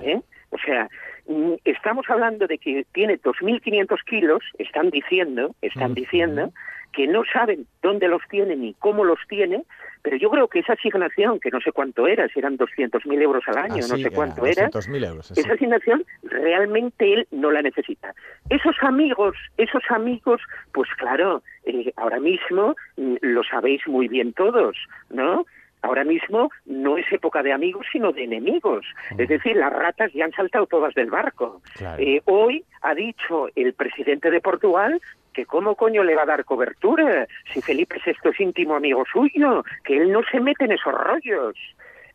[0.02, 0.20] ¿Eh?
[0.50, 0.88] O sea,
[1.26, 6.00] mm, estamos hablando de que tiene 2.500 kilos, están diciendo, están Ujú.
[6.00, 6.52] diciendo
[6.92, 9.62] que no saben dónde los tiene ni cómo los tiene,
[10.02, 13.44] pero yo creo que esa asignación, que no sé cuánto era, si eran 200.000 euros
[13.46, 15.30] al año, no Así sé era, cuánto era, 200.000 euros.
[15.32, 18.14] esa asignación realmente él no la necesita.
[18.48, 20.40] Esos amigos, esos amigos,
[20.72, 24.76] pues claro, eh, ahora mismo mm, lo sabéis muy bien todos,
[25.10, 25.44] ¿no?
[25.82, 28.84] Ahora mismo no es época de amigos, sino de enemigos.
[29.16, 31.62] Es decir, las ratas ya han saltado todas del barco.
[31.76, 32.02] Claro.
[32.02, 35.00] Eh, hoy ha dicho el presidente de Portugal
[35.32, 39.64] que cómo coño le va a dar cobertura si Felipe VI es íntimo amigo suyo,
[39.84, 41.54] que él no se mete en esos rollos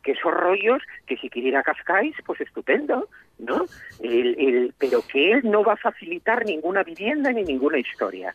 [0.02, 3.64] que esos rollos, que si quiere ir a Cascais, pues estupendo, ¿no?
[4.02, 8.34] El- el- pero que él no va a facilitar ninguna vivienda ni ninguna historia.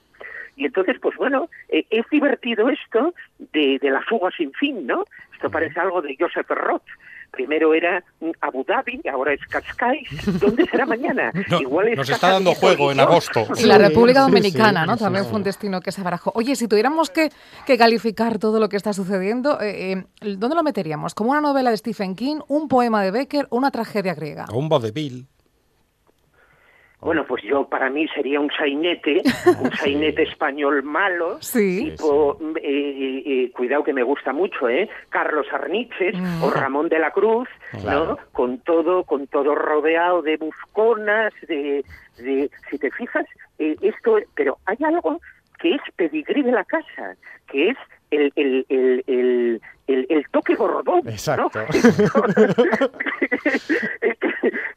[0.60, 3.14] Y entonces, pues bueno, eh, es divertido esto
[3.54, 5.06] de, de la fuga sin fin, ¿no?
[5.34, 6.84] Esto parece algo de Joseph Roth.
[7.32, 8.04] Primero era
[8.42, 10.10] Abu Dhabi, ahora es Cascais.
[10.42, 11.32] ¿Dónde será mañana?
[11.50, 13.48] No, Igual es nos está dando juego en agosto.
[13.58, 14.98] Y la República Dominicana, sí, ¿no?
[14.98, 15.30] sí, También sí.
[15.30, 16.34] fue un destino que se barajó.
[16.36, 17.30] Oye, si tuviéramos que,
[17.66, 21.16] que calificar todo lo que está sucediendo, eh, eh, ¿dónde lo meteríamos?
[21.16, 24.46] ¿Como una novela de Stephen King, un poema de Becker o una tragedia griega?
[24.52, 25.26] O un vodevil.
[27.02, 29.22] Bueno, pues yo para mí sería un sainete,
[29.62, 31.92] un sainete español malo, Sí.
[31.92, 34.90] tipo, mm, eh, eh, eh, cuidado que me gusta mucho, ¿eh?
[35.10, 36.44] Carlos Arniches Mm.
[36.44, 37.48] o Ramón de la Cruz,
[37.82, 38.06] Claro.
[38.06, 38.18] ¿no?
[38.34, 41.86] Con todo, con todo rodeado de busconas, de,
[42.18, 43.26] de si te fijas,
[43.60, 45.22] eh, esto, pero hay algo
[45.60, 47.16] que es pedigrí de la casa,
[47.50, 47.78] que es
[48.12, 49.62] el, el, el, el,
[49.94, 51.02] el, el toque borbón.
[51.04, 51.10] ¿no?
[51.12, 51.60] Exacto.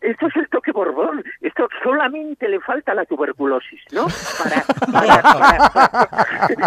[0.01, 1.23] Esto es el toque borbón.
[1.41, 4.07] Esto solamente le falta la tuberculosis, ¿no?
[4.43, 6.09] Para, para, para-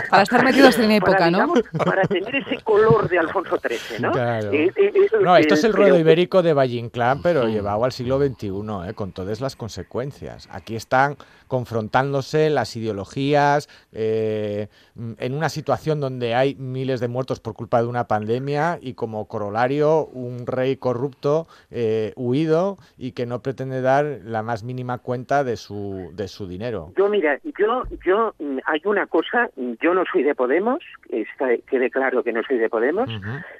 [0.10, 1.38] Para estar metidos en época, para, ¿no?
[1.40, 4.12] digamos, para tener ese color de Alfonso XIII, ¿no?
[4.12, 4.52] Claro.
[4.52, 7.92] Eh, eh, eh, No, esto es el ruedo ibérico de Valle Inclán, pero llevado al
[7.92, 8.48] siglo XXI,
[8.90, 8.94] ¿eh?
[8.94, 10.48] con todas las consecuencias.
[10.52, 17.82] Aquí están confrontándose las ideologías en una situación donde hay miles de muertos por culpa
[17.82, 18.35] de una pandemia
[18.82, 24.64] y como corolario un rey corrupto eh, huido y que no pretende dar la más
[24.64, 26.92] mínima cuenta de su, de su dinero.
[26.98, 28.34] Yo, mira, yo, yo,
[28.66, 29.50] hay una cosa,
[29.82, 33.10] yo no soy de Podemos, está, quede claro que no soy de Podemos,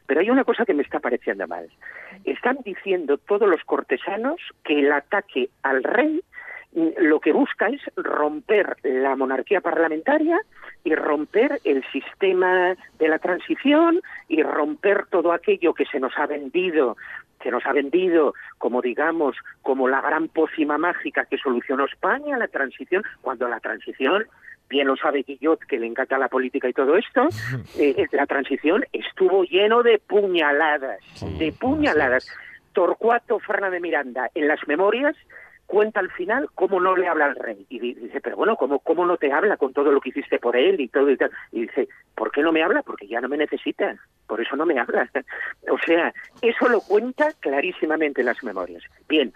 [0.06, 1.68] pero hay una cosa que me está pareciendo mal.
[2.24, 6.22] Están diciendo todos los cortesanos que el ataque al rey
[6.76, 10.40] lo que busca es romper la monarquía parlamentaria
[10.84, 16.28] y romper el sistema de la transición y romper todo aquello que se nos ha
[16.28, 16.98] vendido
[17.44, 22.48] se nos ha vendido como digamos como la gran pócima mágica que solucionó España la
[22.48, 24.26] transición cuando la transición
[24.68, 27.28] bien lo sabe Guillot que le encanta la política y todo esto
[27.80, 31.00] eh, la transición estuvo lleno de puñaladas
[31.38, 32.28] de puñaladas.
[32.74, 35.16] Torcuato Fernández Miranda en las memorias
[35.68, 37.66] cuenta al final cómo no le habla al rey.
[37.70, 40.40] Y di- dice, pero bueno, ¿cómo, ¿cómo no te habla con todo lo que hiciste
[40.40, 41.32] por él y todo y tal?
[41.52, 42.82] Y dice, ¿por qué no me habla?
[42.84, 43.96] Porque ya no me necesita,
[44.28, 45.10] por eso no me habla.
[45.70, 48.84] o sea, eso lo cuenta clarísimamente en las memorias.
[49.10, 49.34] Bien,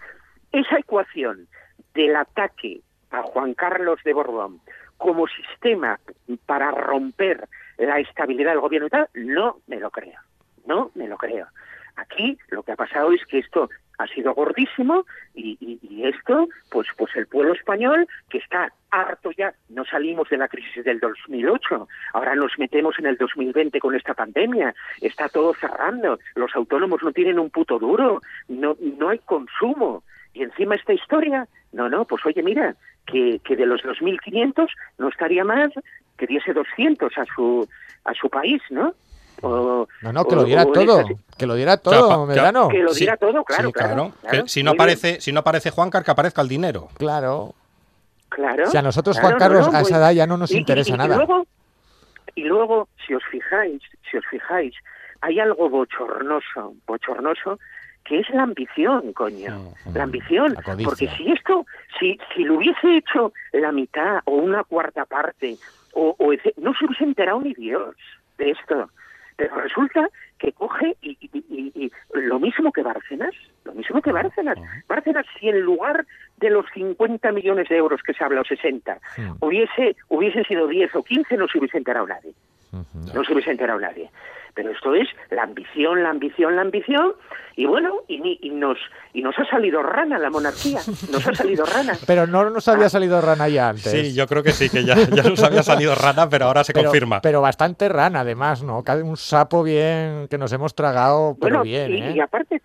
[0.52, 1.46] esa ecuación
[1.94, 4.60] del ataque a Juan Carlos de Borbón
[4.96, 5.98] como sistema
[6.46, 10.18] para romper la estabilidad del gobierno y tal, no me lo creo.
[10.66, 11.46] No me lo creo.
[11.96, 13.68] Aquí lo que ha pasado es que esto
[14.00, 15.58] ha sido gordísimo y,
[16.02, 20.82] esto, pues, pues el pueblo español que está harto ya, no salimos de la crisis
[20.82, 26.54] del 2008, ahora nos metemos en el 2020 con esta pandemia, está todo cerrando, los
[26.56, 31.90] autónomos no tienen un puto duro, no, no hay consumo y encima esta historia, no,
[31.90, 32.74] no, pues oye, mira,
[33.06, 35.70] que, que de los 2.500 no estaría más
[36.16, 37.68] que diese 200 a su
[38.04, 38.94] a su país, ¿no?
[39.42, 41.04] O- No, no, que lo diera o todo.
[41.38, 42.68] Que lo diera Claro, todo, Medrano.
[42.68, 44.12] Que lo Sí, diera todo, claro, sí, claro.
[44.20, 46.88] Claro, si no bien, aparece, si no aparece Juancar, que aparezca el dinero.
[46.98, 47.54] Claro.
[48.28, 48.66] claro.
[48.66, 50.54] Si a nosotros, claro, Juan Carlos, no, no, a esa edad ya no nos y-
[50.54, 51.16] y- interesa y nada.
[51.16, 51.46] luego,
[52.34, 54.74] y luego, si os fijáis, si os fijáis,
[55.22, 57.58] hay algo bochornoso, bochornoso,
[58.04, 60.84] que es la ambición, coño, la ambición, La codicia.
[60.88, 61.66] porque si esto,
[61.98, 65.56] si, si lo hubiese hecho la mitad o una cuarta parte,
[65.92, 67.94] o, o ese- no se hubiese enterado ni Dios
[68.38, 68.88] de esto,
[69.40, 70.06] pero resulta
[70.38, 74.58] que coge y, y- y- y lo mismo que Bárcenas, lo mismo que Bárcenas.
[74.86, 76.04] Bárcenas, si en lugar
[76.36, 79.32] de los 50 millones de euros que se habla, o 60, Hmm.
[79.40, 82.34] hubiese, hubiesen sido 10 o 15, no se hubiese enterado nadie.
[83.14, 84.10] No se hubiese enterado nadie.
[84.54, 87.12] Pero esto es la ambición, la ambición, la ambición,
[87.56, 88.78] y bueno, y, ni- y nos
[89.12, 91.94] y nos ha salido rana la monarquía, nos ha salido rana.
[92.06, 93.90] Pero no nos había salido rana ya antes.
[93.90, 96.72] Sí, yo creo que sí, que ya, ya nos había salido rana, pero ahora se
[96.72, 97.20] pero, confirma.
[97.20, 98.82] pero bastante rana, además, ¿no?
[99.02, 102.12] Un sapo bien que nos hemos tragado, pero Bueno, bien, y, ¿eh?
[102.16, 102.60] y aparte,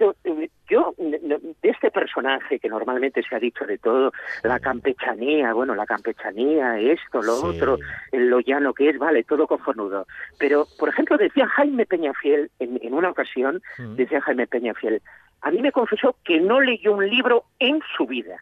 [0.70, 4.12] yo, de este personaje que normalmente se ha dicho de todo,
[4.44, 7.46] la campechanía, bueno, la campechanía, esto, lo Sí.
[7.48, 7.78] otro,
[8.12, 10.08] lo llano que es, vale, todo cojonudo.
[10.40, 13.96] Pero, por ejemplo, decía Jaime Peñafiel en, en una ocasión, Mm.
[13.96, 15.02] decía Jaime Peñafiel,
[15.42, 18.38] a mí me confesó que no leyó un libro en su vida.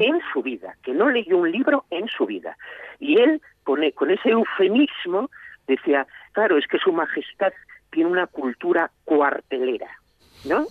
[0.00, 2.56] En su vida, que no leyó un libro en su vida.
[2.98, 5.30] Y él, con, e- con ese eufemismo,
[5.68, 7.52] decía, claro, es que su majestad
[7.90, 9.86] tiene una cultura cuartelera.
[10.44, 10.66] ¿No?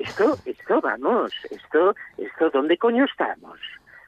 [0.00, 3.58] Esto, esto, vamos, esto, esto, ¿dónde coño estamos?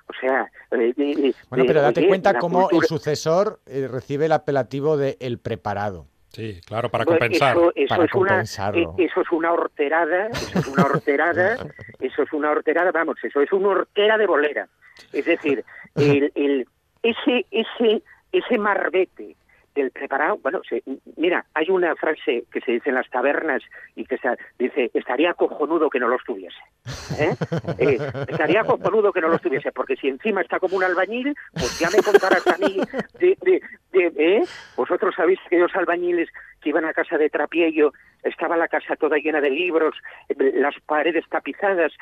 [0.08, 4.32] O sea, eh, de- de- Bueno, pero date cuenta cómo el sucesor eh, recibe el
[4.32, 6.06] apelativo de el preparado.
[6.32, 7.56] Sí, claro, para Pues compensar.
[7.56, 8.94] Eso, eso Para es una, compensarlo.
[8.98, 11.54] eh, eso es una horterada, eso es una horterada,
[12.00, 14.68] eso es una horterada, vamos, eso es una hortera de bolera.
[15.12, 15.64] Es decir,
[15.96, 16.68] el, el,
[17.02, 19.36] ese, ese, ese marbete
[19.74, 20.83] del preparado, bueno, se-
[21.16, 23.62] mira, hay una frase que se dice en las tabernas
[23.94, 24.28] y que se
[24.59, 26.59] dice, estaría cojonudo que no los tuviese.
[27.18, 27.35] ¿eh?
[27.78, 31.78] Eh, estaría cojonudo que no los tuviese, porque si encima está como un albañil, pues
[31.78, 32.76] ya me contarás a mí
[33.18, 33.61] de, de,
[33.92, 34.42] de- ¿eh?
[34.76, 36.28] Vosotros sabéis que los albañiles
[36.61, 39.94] que iban a casa de Trapiello, estaba la casa toda llena de libros,
[40.37, 41.92] las paredes tapizadas,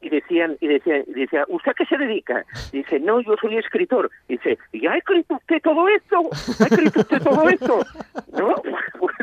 [0.00, 2.44] y decían, y decía, y decía, ¿usted a qué se dedica?
[2.72, 4.10] Dice, no, yo soy escritor.
[4.28, 6.22] Dice, ¿y ha escrito usted todo esto?
[6.60, 7.80] ¿Ha escrito usted todo esto?
[8.32, 8.54] ¿No?
[8.98, 9.16] Pues,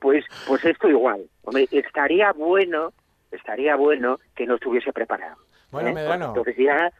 [0.00, 1.20] pues, pues esto igual.
[1.42, 2.94] Hombre, estaría bueno,
[3.30, 5.36] estaría bueno que no estuviese preparado.
[5.70, 5.92] Bueno, ¿eh?
[5.92, 6.28] Medrano.
[6.28, 6.90] Entonces ya,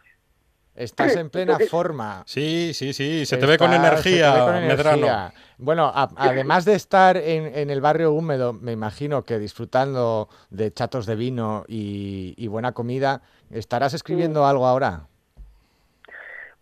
[0.76, 2.24] Estás en plena forma.
[2.26, 4.96] Sí, sí, sí, se te ve con se te energía, ve con Medrano.
[4.96, 5.32] energía.
[5.58, 10.72] Bueno, a- además de estar en, en el barrio húmedo, me imagino que disfrutando de
[10.72, 15.06] chatos de vino y, y buena comida, ¿estarás escribiendo algo ahora?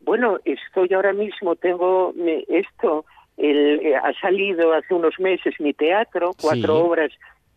[0.00, 3.06] Bueno, estoy ahora mismo, tengo me- esto,
[3.36, 6.80] el, eh, ha salido hace unos meses mi teatro, cuatro Sí.
[6.82, 7.10] obras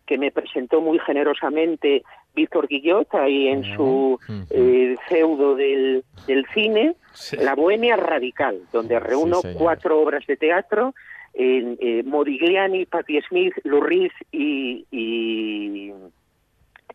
[0.06, 2.02] que me presentó muy generosamente
[2.36, 4.18] Víctor Guillot ahí en su
[4.50, 7.34] eh, feudo del, del cine, Sí.
[7.38, 10.94] La Bohemia Radical, donde reúno cuatro obras de teatro,
[11.32, 15.92] en eh, Modigliani, Patti Smith, Lurris y, y,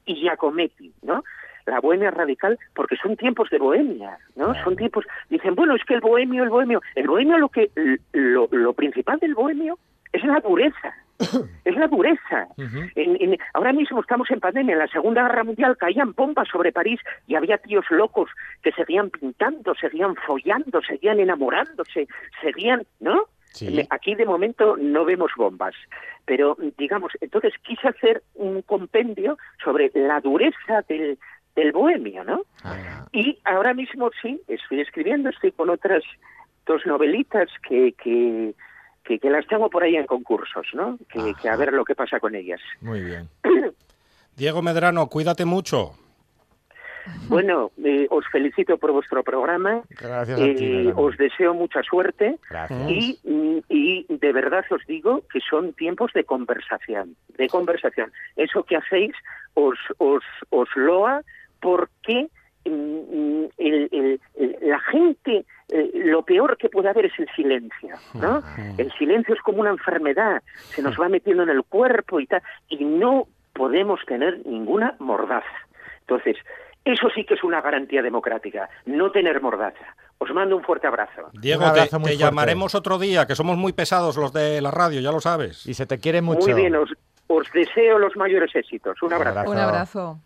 [0.05, 1.23] y Giacometti, ¿no?
[1.65, 4.53] La bohemia radical, porque son tiempos de bohemia, ¿no?
[4.63, 7.71] Son tiempos, dicen, bueno, es que el bohemio, el bohemio, el bohemio lo que,
[8.13, 9.77] lo, lo principal del bohemio
[10.11, 10.93] es la dureza,
[11.65, 12.47] es la dureza.
[12.95, 16.71] En- en- ahora mismo estamos en pandemia, en la Segunda Guerra Mundial caían bombas sobre
[16.71, 18.29] París y había tíos locos
[18.61, 22.07] que seguían pintando, seguían follando, seguían enamorándose,
[22.41, 23.25] seguían, ¿no?
[23.53, 23.85] Sí.
[23.89, 25.75] Aquí de momento no vemos bombas,
[26.25, 31.19] pero digamos, entonces quise hacer un compendio sobre la dureza del,
[31.57, 32.43] del bohemio, ¿no?
[32.63, 36.01] Ah, Y ahora mismo sí, estoy escribiendo, estoy con otras
[36.65, 38.53] dos novelitas que, que,
[39.03, 40.97] que, que las tengo por ahí en concursos, ¿no?
[41.09, 42.61] Que, que a ver lo que pasa con ellas.
[42.81, 43.27] muy bien.
[44.37, 45.93] Diego Medrano, cuídate mucho.
[47.27, 49.81] Bueno, eh, os felicito por vuestro programa.
[49.89, 50.49] Gracias a ti.
[50.65, 51.01] Eh, Medrano.
[51.01, 52.89] os deseo mucha suerte Gracias.
[52.91, 58.11] y, mm, y de verdad os digo que son tiempos de conversación, de conversación.
[58.35, 59.13] Eso que hacéis
[59.55, 61.23] os, os, os loa
[61.59, 62.27] porque
[62.65, 67.27] mm, mm, el- el- el- la gente, eh, lo peor que puede haber es el
[67.35, 68.43] silencio, ¿no?
[68.77, 72.41] El silencio es como una enfermedad, se nos va metiendo en el cuerpo y tal,
[72.69, 75.45] y no podemos tener ninguna mordaz.
[76.01, 76.35] Entonces,
[76.83, 79.95] eso sí que es una garantía democrática, no tener mordaza.
[80.17, 81.29] Os mando un fuerte abrazo.
[81.33, 82.17] Diego, te, abrazo muy te fuerte.
[82.17, 85.65] llamaremos otro día, que somos muy pesados los de la radio, ya lo sabes.
[85.67, 86.47] Y se te quiere mucho.
[86.47, 86.91] Muy bien, os,
[87.27, 89.01] os deseo los mayores éxitos.
[89.01, 89.39] Un abrazo.
[89.39, 89.51] abrazo.
[89.51, 90.19] Un abrazo.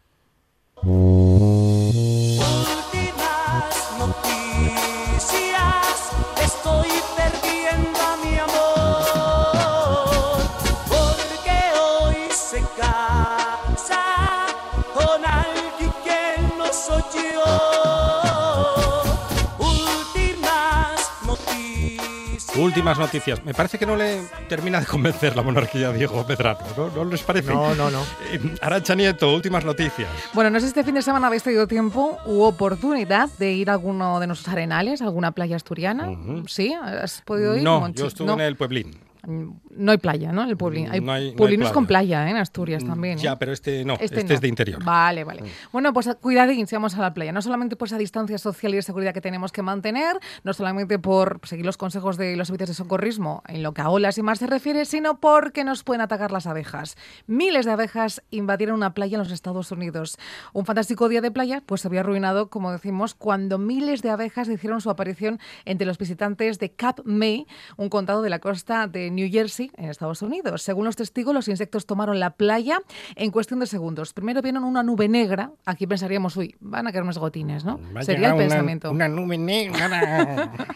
[22.57, 23.43] Últimas noticias.
[23.43, 26.89] Me parece que no le termina de convencer la monarquía a Diego Medrano, ¿no?
[26.89, 27.53] ¿No les parece?
[27.53, 28.01] No, no, no.
[28.31, 30.07] Eh, Arancha Nieto, últimas noticias.
[30.33, 33.69] Bueno, no sé si este fin de semana habéis tenido tiempo u oportunidad de ir
[33.69, 36.09] a alguno de nuestros arenales, alguna playa asturiana.
[36.47, 36.73] ¿Sí?
[36.73, 37.63] ¿Has podido ir?
[37.63, 37.99] No, Monchi?
[37.99, 38.33] yo estuve No.
[38.35, 38.95] en el Pueblín.
[39.27, 40.43] No hay playa, ¿no?
[40.43, 40.89] El pueblín.
[40.91, 42.27] Hay, No hay- no hay con playa.
[42.27, 42.31] ¿eh?
[42.31, 43.17] En Asturias también.
[43.17, 43.21] ¿eh?
[43.21, 44.33] Ya, pero este no, este, no.
[44.33, 44.81] es de interior.
[44.81, 44.85] Mm.
[44.85, 45.43] Vale, vale.
[45.71, 47.31] Bueno, pues cuidadín si vamos a la playa.
[47.31, 50.99] No solamente por esa distancia social y de seguridad que tenemos que mantener, no solamente
[50.99, 54.23] por seguir los consejos de los servicios de socorrismo en lo que a olas y
[54.23, 56.95] más se refiere, sino porque nos pueden atacar las abejas.
[57.27, 60.17] Miles de abejas invadieron una playa en los Estados Unidos.
[60.53, 64.47] Un fantástico día de playa pues se había arruinado, como decimos, cuando miles de abejas
[64.49, 67.47] hicieron su aparición entre los visitantes de Cap May,
[67.77, 70.61] un condado de la costa de New Jersey, en Estados Unidos.
[70.61, 72.79] Según los testigos, los insectos tomaron la playa
[73.15, 74.13] en cuestión de segundos.
[74.13, 75.51] Primero vieron una nube negra.
[75.65, 77.79] Aquí pensaríamos, uy, van a caer unos gotines, ¿no?
[77.95, 78.91] Va Sería el llegar una- pensamiento.
[78.91, 80.51] Una, nube negra.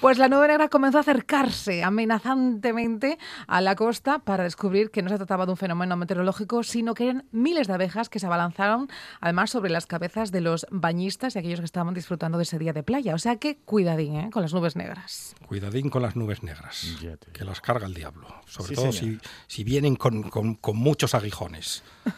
[0.00, 5.08] Pues la nube negra comenzó a acercarse amenazantemente a la costa para descubrir que no
[5.08, 8.88] se trataba de un fenómeno meteorológico, sino que eran miles de abejas que se abalanzaron
[9.20, 12.72] además sobre las cabezas de los bañistas y aquellos que estaban disfrutando de ese día
[12.72, 13.14] de playa.
[13.14, 14.30] O sea que cuidadín ¿eh?
[14.32, 15.36] con las nubes negras.
[15.46, 16.96] Cuidadín con las nubes negras,
[17.32, 18.26] que las carga el diablo.
[18.46, 21.82] Sobre Sí, todo si, si vienen con, con- con muchos aguijones.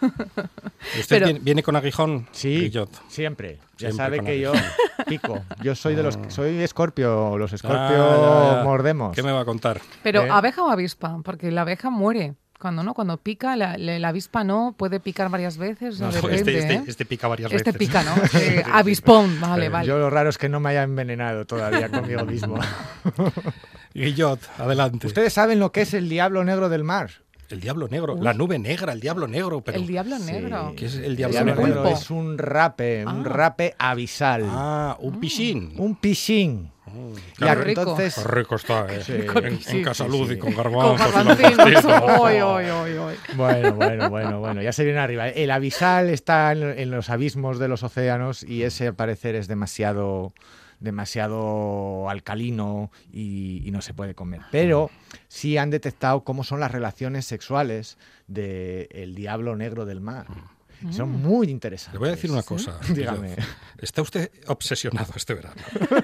[0.99, 2.26] ¿Usted Pero- viene, viene con aguijón?
[2.32, 2.90] Sí, Grillot?
[3.09, 3.59] siempre.
[3.78, 4.70] Ya Siempre sabe que yo aguijón.
[5.07, 5.45] pico.
[5.62, 7.38] Yo soy de los que soy escorpio.
[7.38, 9.14] Los escorpio Ah, mordemos.
[9.14, 9.80] ¿Qué me va a contar?
[10.03, 10.28] Pero ¿Eh?
[10.30, 12.34] abeja o avispa, porque la abeja muere.
[12.59, 16.36] Cuando no, cuando pica, la, la- la avispa no, puede picar varias veces, no, depende,
[16.36, 16.82] este, este- ¿eh?
[16.86, 17.78] este pica varias Este veces.
[17.78, 18.14] pica, ¿no?
[18.22, 19.86] Este avispón, vale, Eh, vale.
[19.86, 22.57] Yo lo raro es que no me haya envenenado todavía conmigo mismo.
[23.95, 25.07] Guillot, adelante.
[25.07, 27.11] ¿Ustedes saben lo que es el diablo negro del mar?
[27.51, 29.61] El diablo negro, la nube negra, el diablo negro.
[29.61, 30.72] Pero, el diablo negro.
[30.76, 31.88] ¿Qué es el El diablo un diablo negro?
[31.88, 33.28] es un rape, un Ah.
[33.28, 34.45] rape abisal.
[34.49, 35.74] Ah, un piscín.
[35.78, 36.72] Un piscín.
[37.38, 37.80] Qué Y rico.
[37.82, 39.03] entonces, Qué rico está, ¿eh?
[39.05, 39.12] Sí.
[39.12, 40.34] En, Sí, en Casa sí, Luz sí.
[40.34, 41.14] y con Con garbanzos.
[42.20, 43.14] Oy, oy, oy, oy.
[43.36, 45.28] Bueno, bueno, bueno, bueno, ya se viene arriba.
[45.28, 49.49] El abisal está en, en los abismos de los océanos y ese al parecer es
[49.49, 50.32] demasiado
[50.81, 54.41] demasiado alcalino y, y no se puede comer.
[54.51, 54.91] Pero
[55.29, 60.27] sí han detectado cómo son las relaciones sexuales del diablo negro del mar.
[60.91, 61.95] Son muy interesantes.
[61.95, 62.79] Le voy a decir una cosa.
[62.93, 63.31] Dígame.
[63.31, 63.49] Guillot.
[63.79, 65.55] Está usted obsesionado este verano.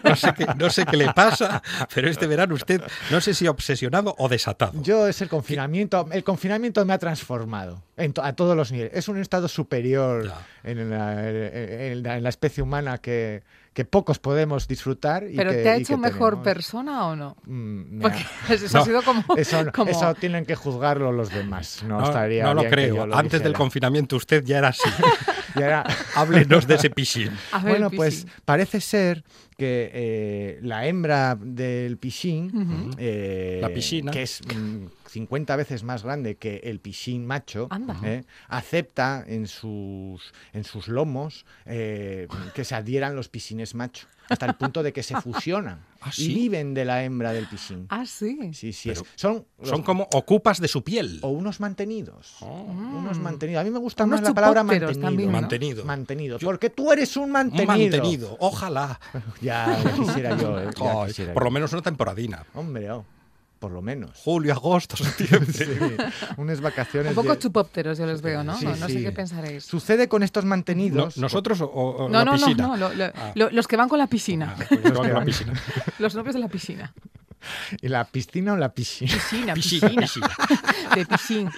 [0.05, 1.63] No sé, qué, no sé qué le pasa,
[1.95, 4.81] pero este verano usted, no sé si obsesionado o desatado.
[4.83, 6.09] Yo es el confinamiento.
[6.13, 8.93] El confinamiento me ha transformado en to- a todos los niveles.
[8.95, 10.33] Es un estado superior
[10.65, 13.43] en la, en la- en la especie humana que,
[13.73, 15.25] que pocos podemos disfrutar.
[15.31, 16.45] Y ¿Pero que- te ha y hecho mejor tenemos.
[16.45, 17.37] persona o no?
[17.47, 18.19] Mm, Porque
[18.49, 19.25] ha- eso ha No, sido como...
[19.37, 21.83] Eso, no- como- eso tienen que juzgarlo los demás.
[21.87, 23.15] No, No, estaría no lo bien creo.
[23.15, 24.89] Antes del confinamiento usted ya era así.
[25.57, 25.85] Y ahora-
[26.15, 27.31] Háblenos de ese piscín.
[27.63, 29.25] Bueno, pues parece ser
[29.57, 32.91] que eh, la hembra del pichín, Ujú.
[32.99, 34.11] eh, La piscina.
[34.11, 37.69] que es mm, 50 veces más grande que el pichín macho,
[38.05, 44.47] eh, acepta en sus, en sus lomos eh, que se adhieran los piscines macho, hasta
[44.47, 46.33] el punto de que se fusionan ¿Ah, sí?
[46.35, 47.87] viven de la hembra del pichín.
[47.91, 48.39] Ah, sí.
[48.55, 51.19] Sí, sí, es- son, los- Son como ocupas de su piel.
[51.23, 52.37] o unos mantenidos.
[52.41, 52.63] Oh.
[52.63, 53.61] Unos mantenidos.
[53.61, 55.01] A mí me gusta Unos más la palabra mantenido.
[55.01, 55.41] también, ¿no?
[55.41, 55.85] Mantenido.
[55.85, 56.39] Mantenido.
[56.39, 57.67] Yo- Porque tú eres un Un mantenido.
[57.67, 58.37] mantenido.
[58.41, 58.99] Ojalá.
[59.43, 61.45] Ya, quisiera yo, eh, ya Ay, quisiera por yo.
[61.45, 62.45] lo menos una temporadina.
[62.55, 63.05] Hombre, oh,
[63.61, 64.11] por lo menos.
[64.25, 65.53] Julio, agosto, septiembre.
[65.53, 65.65] Sí,
[66.39, 67.11] unas vacaciones.
[67.11, 68.57] Un poco de- chupópteros, yo les veo, ¿no?
[68.59, 69.65] Sí, no, no sé qué pensaréis.
[69.65, 71.17] Sucede con estos No- mantenidos.
[71.19, 72.67] ¿Nosotros o, o No, la no, no, piscina?
[72.67, 73.33] no, lo- lo- Ah.
[73.37, 74.57] lo- los que van con la piscina.
[74.59, 75.53] Ah, pues a la piscina.
[76.01, 76.93] Los novios de la piscina.
[77.81, 79.13] ¿Y la piscina o la piscina?
[79.13, 80.29] Piscina, Piscina, piscina.
[80.29, 80.31] piscina.
[80.95, 81.53] De piscina.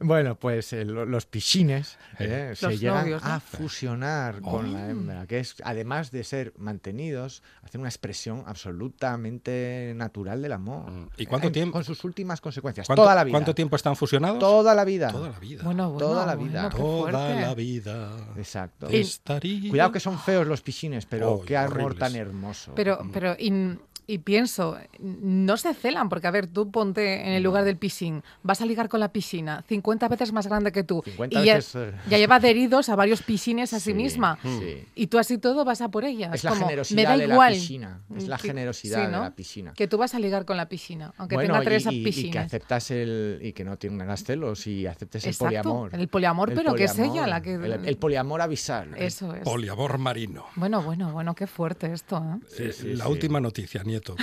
[0.00, 3.30] Bueno, pues eh, lo- los piscines eh, se llegan novios, ¿no?
[3.32, 4.90] a fusionar con la Oh.
[4.90, 10.90] hembra, que es, además de ser mantenidos, hacen una expresión absolutamente natural del amor.
[10.90, 11.08] Mm.
[11.16, 12.86] ¿Y cuánto En- tiempo- Con sus últimas consecuencias.
[12.86, 13.32] ¿Cuánto, Toda la vida.
[13.32, 14.38] ¿Cuánto tiempo están fusionados?
[14.38, 15.10] Toda la vida.
[15.12, 15.62] Toda la vida.
[15.64, 16.68] Bueno, bueno, Toda la vida.
[16.70, 17.40] qué Toda fuerte.
[17.42, 18.10] la vida.
[18.36, 18.88] Exacto.
[18.88, 21.98] Estaría- Cuidado que son feos los piscines, pero Oh, qué amor horribles.
[21.98, 22.72] tan hermoso.
[22.74, 27.42] Pero, pero in- y pienso, no se celan, porque a ver, tú ponte en el
[27.42, 31.02] lugar del piscín, vas a ligar con la piscina, 50 veces más grande que tú,
[31.04, 31.92] 50 y ya, veces, eh.
[32.08, 34.84] ya lleva adheridos a varios piscines a sí, Sí, misma, sí.
[34.94, 36.30] y tú así todo vas a por ella.
[36.32, 37.52] Es la como, generosidad me da de la igual.
[37.52, 39.20] piscina, es la Que- generosidad sí, de ¿no?
[39.20, 39.72] la piscina.
[39.74, 42.02] Que tú vas a ligar con la piscina, aunque Bueno, tenga tres y, y- y
[42.02, 42.36] que piscines.
[42.46, 45.94] aceptas el y que no tengas celos y aceptes el Exacto, poliamor.
[45.94, 48.88] el poliamor, pero que es ella poliamor, la que- el, el poliamor avisar.
[48.96, 49.42] Eso es.
[49.42, 50.46] Poliamor marino.
[50.56, 52.16] Bueno, bueno, bueno, qué fuerte esto.
[52.58, 52.68] ¿eh?
[52.68, 53.10] Eh, sí, la sí.
[53.10, 54.16] última noticia, nieto.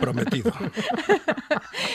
[0.00, 0.52] Prometido.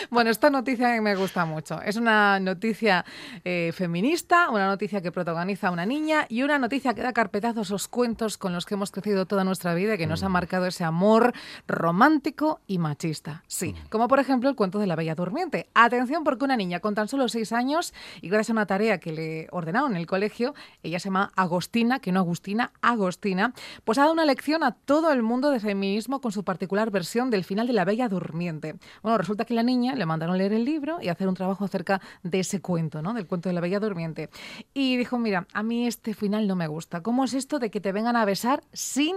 [0.09, 1.81] Bueno, esta noticia me gusta mucho.
[1.81, 3.03] Es una noticia
[3.43, 7.73] eh, feminista, una noticia que protagoniza una niña y una noticia que da carpetazos a
[7.73, 10.25] los cuentos con los que hemos crecido toda nuestra vida y que nos Mm.
[10.25, 11.33] ha marcado ese amor
[11.67, 13.43] romántico y machista.
[13.47, 13.89] Sí, Mm.
[13.89, 15.69] como por ejemplo el cuento de la Bella Durmiente.
[15.73, 19.11] Atención porque una niña con tan solo seis años y gracias a una tarea que
[19.11, 20.53] le ordenaron en el colegio,
[20.83, 23.53] ella se llama Agostina, que no Agustina, Agostina,
[23.83, 27.14] pues ha dado una lección a todo el mundo de feminismo con su particular versión
[27.23, 28.75] del final de la Bella Durmiente.
[29.01, 32.01] Bueno, resulta que la niña le mandaron leer el libro y hacer un trabajo acerca
[32.23, 33.13] de ese cuento, ¿no?
[33.13, 34.29] Del cuento de la Bella Durmiente.
[34.73, 37.01] Y dijo, mira, a mí este final no me gusta.
[37.01, 39.15] ¿Cómo es esto de que te vengan a besar sin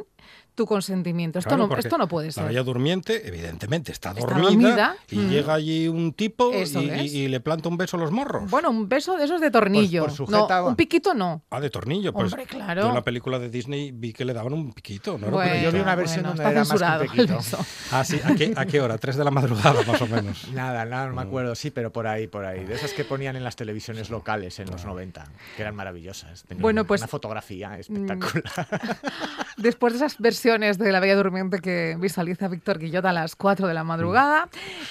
[0.55, 1.39] tu consentimiento?
[1.39, 2.47] Esto, Claro, no, esto no puede La ser.
[2.47, 5.29] bella durmiente, evidentemente, está Está dormida, dormida, y mm.
[5.29, 8.51] llega allí un tipo y, le planta un beso a los morros.
[8.51, 10.05] Bueno, un beso de esos de tornillo.
[10.05, 11.43] Pues- pues sujeta- no, un piquito no.
[11.51, 12.13] Ah, de tornillo.
[12.13, 12.83] Pues Hombre, claro.
[12.83, 15.19] Yo en la película de Disney vi que le daban un piquito.
[15.19, 15.31] ¿no?
[15.31, 15.71] Bueno, piquito.
[15.71, 17.59] yo vi una versión bueno, donde era más que un beso.
[17.93, 18.21] Ah, sí.
[18.25, 18.99] ¿A qué, ¿A qué hora?
[18.99, 20.49] Tres de la madrugada, más o menos.
[20.53, 21.29] Nada, nada, no me Mm.
[21.29, 22.65] acuerdo, sí, pero por ahí, por ahí.
[22.65, 25.25] De esas que ponían en las televisiones locales en los 90,
[25.57, 26.45] que eran maravillosas.
[26.45, 28.45] Tenían Bueno, pues- Una fotografía espectacular.
[29.57, 33.67] Después de esas versiones de La Bella Durmiente que visualiza Víctor Guillot a las 4
[33.67, 34.49] de la madrugada,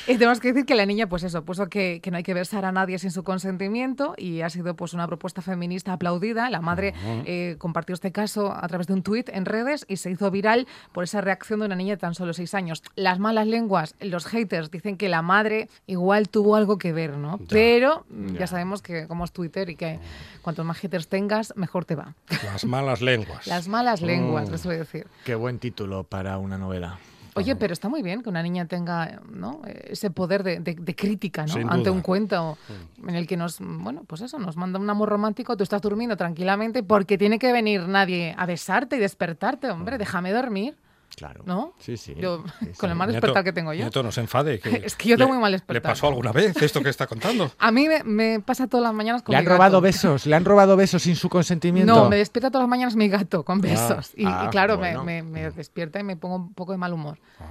[0.07, 2.33] eh, tenemos que decir que la niña, pues eso, puso que, que no hay que
[2.33, 6.49] besar a nadie sin su consentimiento y ha sido pues una propuesta feminista aplaudida.
[6.49, 6.93] La madre
[7.25, 10.67] eh, compartió este caso a través de un tuit en redes y se hizo viral
[10.91, 12.76] por esa reacción de una niña de tan solo 6 años.
[12.95, 17.39] Las malas lenguas, los haters, dicen que la madre igual tuvo algo que ver, ¿no?
[17.49, 18.39] Pero mm, ya.
[18.39, 18.47] ya.
[18.47, 19.99] sabemos que como es Twitter y que
[20.41, 22.15] cuantos más haters tengas, mejor te va.
[22.43, 23.47] Las malas lenguas.
[23.47, 24.51] Las malas lenguas, Mm.
[24.51, 25.07] les voy a decir.
[25.25, 26.97] Qué buen título para una novela.
[27.35, 29.61] Oye, pero está muy bien que una niña tenga ¿no?
[29.67, 31.71] ese poder de, de- de crítica ¿no?
[31.71, 32.57] Ante un cuento
[33.07, 36.17] en el que nos, bueno, pues eso, nos manda un amor romántico, tú estás durmiendo
[36.17, 40.75] tranquilamente porque tiene que venir nadie a besarte y despertarte, hombre, déjame dormir,
[41.15, 41.41] Claro.
[41.45, 41.73] ¿no?
[41.79, 42.13] Sí, sí.
[42.15, 42.85] Yo, Sí, con sí.
[42.87, 43.81] el mal Nieto- despertar que tengo yo.
[43.85, 44.59] Nieto, no se enfade.
[44.59, 45.91] Que Es que yo tengo le- muy mal ¿Le despertar.
[45.93, 47.51] pasó alguna vez esto que está contando?
[47.59, 49.81] A mí me, me pasa todas las mañanas con Le mi han robado gato.
[49.81, 51.93] besos, le han robado besos sin su consentimiento.
[51.95, 54.11] No, me despierta todas las mañanas mi gato con besos.
[54.15, 55.03] y, y ah, claro, bueno.
[55.03, 57.17] me, me- me despierta y me pongo un poco de mal humor.
[57.39, 57.45] Ah,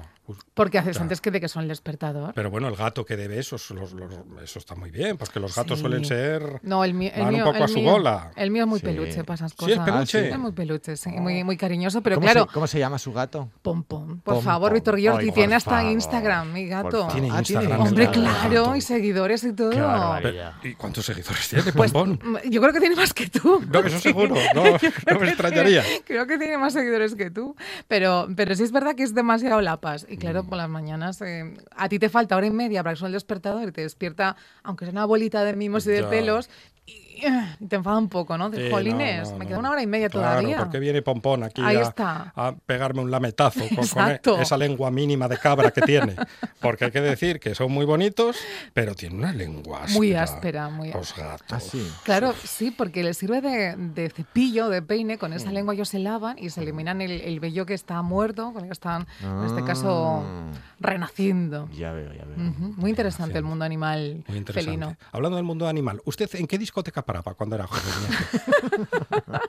[0.55, 1.03] Porque haces claro.
[1.05, 2.33] antes que de que son el despertador.
[2.35, 4.13] Pero bueno, el gato que dé besos, los- los-
[4.43, 5.83] eso está muy bien, porque los gatos Sí.
[5.83, 6.61] suelen ser...
[6.63, 7.45] No, el, mío- el Van un mío.
[7.45, 8.31] poco el a su mío- bola.
[8.37, 8.87] El mío es muy Sí.
[8.87, 9.79] peluche para esas Sí, cosas.
[9.79, 10.19] es peluche.
[10.19, 10.29] Ah, sí.
[10.33, 12.47] Es muy peluche, sí, muy, muy cariñoso, pero ¿Cómo, claro.
[12.47, 13.51] se, cómo se llama su gato?
[13.63, 14.21] Pom pom.
[14.21, 14.75] Por Pom, favor, pom.
[14.75, 17.09] Víctor Giorgi tiene hasta favor, Instagram, mi gato.
[17.13, 17.81] Tiene Ah, tiene Instagram.
[17.81, 19.71] Hombre, claro, y seguidores y todo.
[19.71, 22.19] Pero, ¿Y cuántos seguidores tiene, Pues Pompón?
[22.45, 23.63] mm, yo creo que tiene más que tú.
[23.71, 24.63] No, eso seguro, no,
[25.11, 25.83] no me extrañaría.
[26.05, 27.55] Creo que tiene más seguidores que tú.
[27.89, 30.07] Pero, pero sí es verdad que es demasiado lapas.
[30.17, 30.49] Y claro, Mm.
[30.49, 33.17] por las mañanas eh, a ti te falta hora y media para que suene el
[33.17, 36.09] despertador y te despierta, aunque sea una bolita de mimos y de Ya.
[36.09, 36.49] pelos,
[36.87, 36.93] y,
[37.61, 38.51] y te enfada un poco, ¿no?
[38.51, 39.49] De Sí, jolines, no, no, me no.
[39.49, 40.59] queda una hora y media Claro, todavía.
[40.59, 42.33] porque viene Pompón aquí Ahí a, está.
[42.37, 44.39] a pegarme un lametazo con, con e- Exacto.
[44.41, 46.15] esa lengua mínima de cabra que tiene.
[46.61, 48.37] Porque hay que decir que son muy bonitos,
[48.73, 49.97] pero tiene una lengua áspera.
[49.99, 51.47] Muy áspera, muy Los gatos.
[51.51, 51.87] Ah, sí.
[52.05, 55.35] Claro, sí, porque les sirve de, de cepillo, de peine, con Mm.
[55.35, 58.63] esa lengua ellos se lavan y se eliminan el, el vello que está muerto, con
[58.63, 60.51] el que están, en este caso, Ah.
[60.97, 61.69] renaciendo.
[61.73, 62.49] Ya veo, ya veo.
[62.51, 64.71] Ujú, Muy interesante el mundo animal Muy interesante.
[64.71, 64.97] felino.
[65.13, 67.85] Hablando del mundo animal, ¿usted en qué discoteca paraba cuando era joven?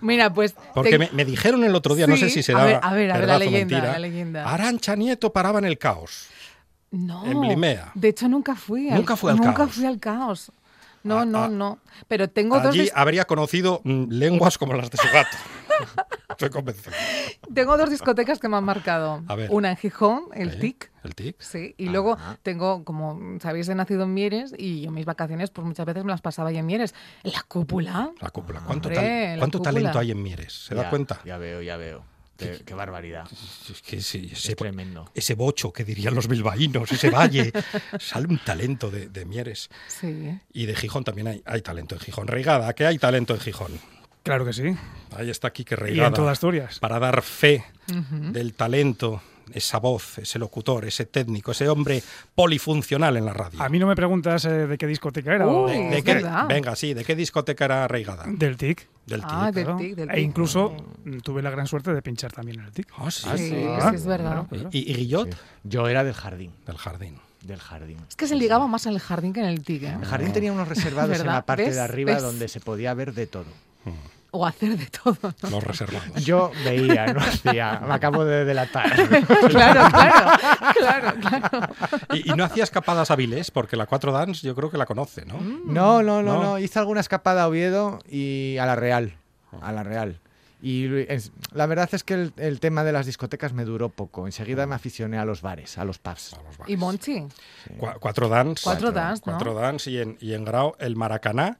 [0.00, 0.54] Mira, pues...
[0.74, 2.92] Porque te- me, me dijeron el otro día, no sé si será a ver, a
[2.94, 4.50] ver, a ver, la leyenda, mentira, la leyenda.
[4.52, 6.28] Arancha Nieto paraba en el caos.
[6.90, 7.90] No, en Blimea.
[7.94, 9.72] de hecho nunca fui al, al nunca caos.
[9.72, 10.52] fui al caos.
[11.04, 11.48] No, Ah, no, ah.
[11.48, 11.78] no.
[12.08, 15.36] Pero tengo dos, Allí dis- habría conocido mm, lenguas como las de su gato.
[16.30, 16.92] Estoy convencido.
[17.52, 19.22] tengo dos discotecas que me han marcado.
[19.26, 19.48] A ver.
[19.50, 20.56] Una en Gijón, el ¿Eh?
[20.56, 20.90] TIC.
[21.04, 21.36] ¿El tic?
[21.40, 22.38] Sí, y luego Ajá.
[22.42, 26.12] tengo, como sabéis, he nacido en Mieres y yo mis vacaciones, pues muchas veces me
[26.12, 26.94] las pasaba ahí en Mieres.
[27.24, 28.12] La cúpula.
[28.20, 28.60] La cúpula.
[28.64, 29.72] ¿Cuánto, Hombre, tal- la cuánto cúpula.
[29.74, 30.52] talento hay en Mieres?
[30.66, 31.20] ¿Se da Ya, cuenta?
[31.24, 32.04] Ya veo, ya veo.
[32.36, 33.28] Qué, qué barbaridad.
[33.70, 35.10] Es que sí, Es ese, tremendo.
[35.14, 37.52] ese bocho que dirían los bilbaínos, ese valle,
[38.00, 39.68] sale un talento de, de Mieres.
[39.86, 40.38] Sí.
[40.52, 42.26] Y de Gijón también hay, hay talento en Gijón.
[42.26, 43.72] Reigada, que hay talento en Gijón.
[44.24, 44.74] Claro que sí.
[45.16, 46.08] Ahí está Quique Y Reigada.
[46.08, 46.78] en toda Asturias.
[46.78, 49.20] Para dar fe del talento
[49.52, 52.02] esa voz, ese locutor, ese técnico, ese hombre
[52.34, 53.62] polifuncional en la radio.
[53.62, 55.46] A mí no me preguntas eh, de qué discoteca era.
[55.46, 56.46] o- Uy, ¿De es qué- verdad.
[56.48, 58.24] venga, sí, ¿de qué discoteca era arraigada?
[58.26, 58.88] Del TIC.
[59.06, 59.30] Del TIC.
[59.32, 59.76] Ah, del.
[59.76, 60.74] TIC, del E incluso
[61.04, 62.88] mm, tuve la gran suerte de pinchar también en el TIC.
[62.96, 63.22] Ah, sí.
[63.36, 64.46] Sí, Ah, sí, es verdad.
[64.48, 64.68] claro.
[64.72, 65.32] ¿Y, y Guillot?
[65.32, 65.38] Sí.
[65.64, 66.52] Yo era del jardín.
[66.66, 67.18] Del jardín.
[67.42, 67.96] Del jardín.
[68.08, 69.96] Es que se ligaba más en el jardín que en el TIC, ¿eh?
[70.00, 71.74] El jardín tenía unos reservados en la parte ¿Ves?
[71.74, 72.22] de arriba ¿Ves?
[72.22, 73.46] donde se podía ver de todo.
[74.34, 75.16] O hacer de todo.
[75.42, 75.50] ¿no?
[75.50, 76.24] Los reservados.
[76.24, 77.80] Yo veía, no hacía.
[77.86, 78.90] Me acabo de delatar.
[79.50, 80.38] claro, claro,
[80.78, 81.68] claro, claro.
[82.14, 85.26] Y, y no hacía escapadas hábiles, porque la 4 Dance yo creo que la conoce,
[85.26, 85.38] ¿no?
[85.38, 86.42] No, no, no, No.
[86.42, 86.58] no.
[86.58, 89.16] Hice alguna escapada a Oviedo y a la Real.
[89.60, 90.18] A la Real.
[90.62, 94.26] Y es- la verdad es que el, el tema de las discotecas me duró poco.
[94.26, 96.32] Enseguida me aficioné a los bares, a los pubs.
[96.34, 96.72] A los bares.
[96.72, 97.26] ¿Y Monchi?
[97.78, 98.62] Cua- cuatro Dance.
[98.64, 99.32] Cuatro Dance, ¿no?
[99.32, 101.58] Cuatro Dance y en, y en Grau el Maracaná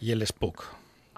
[0.00, 0.64] y el Spook.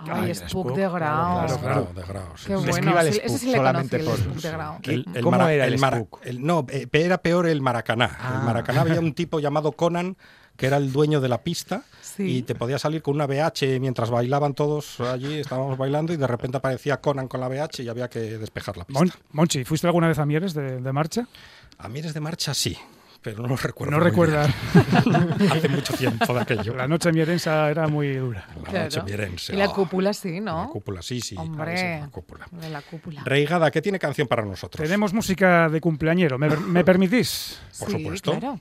[0.09, 1.47] Ay, Spook de Grau.
[1.47, 2.71] claro, De Grau, de Grau, sí, Qué bueno.
[2.71, 4.81] escriba el Spook sí solamente el por- Spook de Grau.
[4.81, 6.21] ¿Qué- cómo era el Spook?
[6.25, 8.17] el- no, eh, era peor el Maracaná.
[8.21, 8.37] Ah.
[8.41, 10.17] El Maracaná había un tipo llamado Conan
[10.57, 12.37] que era el dueño de la pista Sí.
[12.39, 16.27] y te podía salir con una BH mientras bailaban todos allí, estábamos bailando y de
[16.27, 19.01] repente aparecía Conan con la BH y había que despejar la pista.
[19.01, 21.27] Mon- Monchi, ¿fuiste alguna vez a Mieres de, de marcha?
[21.79, 22.77] A mí desde marcha sí,
[23.23, 23.91] pero no lo recuerdo.
[23.93, 24.47] No muy recuerda.
[24.47, 25.51] bien.
[25.53, 26.75] Hace mucho tiempo de aquello.
[26.75, 28.47] La noche mierensa era muy dura.
[28.49, 29.05] La noche Claro.
[29.05, 29.53] mierense.
[29.55, 30.71] Y la cúpula sí, La ¿no?
[30.71, 31.37] cúpula, sí, sí.
[31.39, 32.47] Hombre, la cúpula.
[32.51, 33.23] de la cúpula.
[33.25, 34.83] Reigada, ¿qué tiene canción para nosotros?
[34.83, 36.39] Tenemos música de cumpleañero.
[36.39, 37.61] ¿Me, me permitís?
[37.79, 38.39] por Sí, supuesto.
[38.39, 38.61] claro.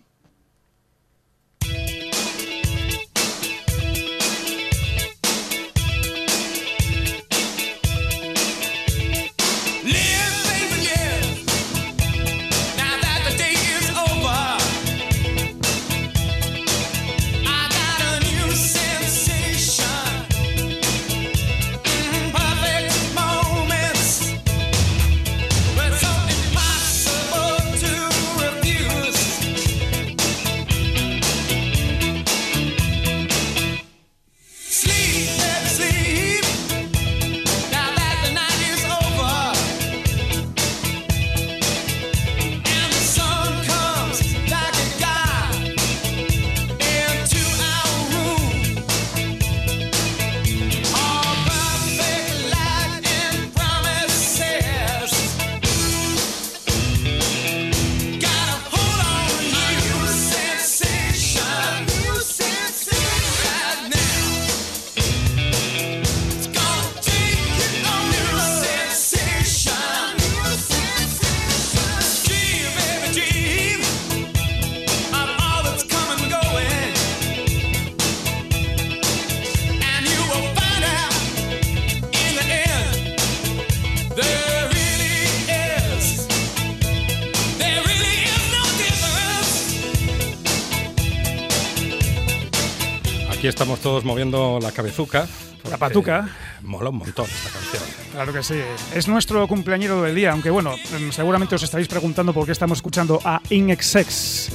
[93.40, 95.26] Aquí estamos todos moviendo la cabezuca.
[95.64, 96.28] porque patuca.
[96.62, 97.84] Mola un montón esta canción.
[98.12, 98.60] Claro que sí.
[98.94, 102.80] Es nuestro cumpleañero del día, aunque bueno, em, seguramente os estaréis preguntando por qué estamos
[102.80, 104.50] escuchando a Inexex.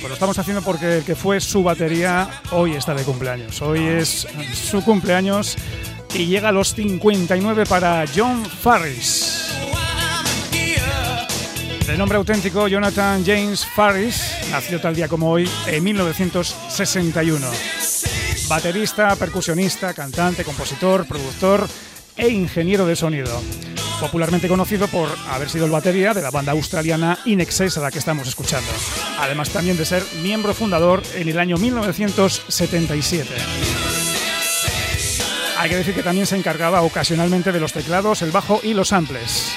[0.00, 3.60] Pues lo estamos haciendo porque el que fue su batería hoy está de cumpleaños.
[3.60, 5.56] Hoy es su cumpleaños
[6.14, 9.52] y llega a los 59 para John Farris.
[11.86, 17.83] De nombre auténtico Jonathan James Farris, nació tal día como hoy en 1961.
[18.48, 21.66] Baterista, percusionista, cantante, compositor, productor
[22.16, 23.40] e ingeniero de sonido.
[24.00, 27.98] Popularmente conocido por haber sido el batería de la banda australiana In a la que
[27.98, 28.70] estamos escuchando.
[29.18, 33.28] Además también de ser miembro fundador en el año 1977.
[35.56, 38.88] Hay que decir que también se encargaba ocasionalmente de los teclados, el bajo y los
[38.88, 39.54] samples.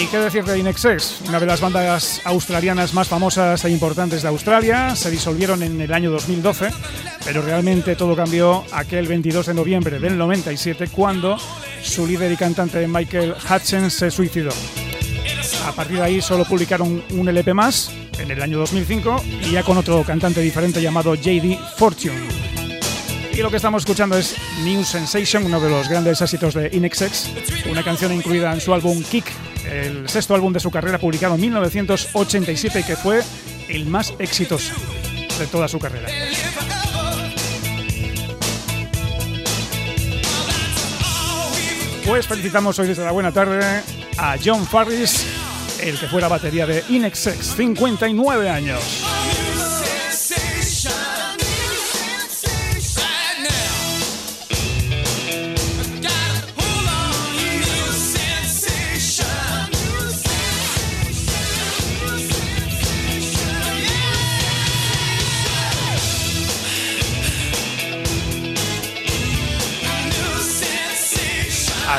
[0.00, 1.20] ¿Y qué decir de Inexex?
[1.28, 4.96] Una de las bandas australianas más famosas e importantes de Australia.
[4.96, 6.70] Se disolvieron en el año 2012,
[7.24, 11.36] pero realmente todo cambió aquel 22 de noviembre del 97 cuando
[11.82, 14.50] su líder y cantante Michael Hutchins se suicidó.
[15.66, 19.62] A partir de ahí solo publicaron un LP más en el año 2005 y ya
[19.62, 22.28] con otro cantante diferente llamado JD Fortune.
[23.34, 27.30] Y lo que estamos escuchando es New Sensation, uno de los grandes éxitos de Inexex,
[27.70, 29.24] una canción incluida en su álbum Kick,
[29.70, 33.22] el sexto álbum de su carrera publicado en 1987 y que fue
[33.68, 34.72] el más exitoso
[35.38, 36.08] de toda su carrera.
[42.06, 43.82] Pues felicitamos hoy desde la buena tarde
[44.18, 45.24] a John Farris,
[45.80, 49.01] el que fuera batería de Inexex, 59 años.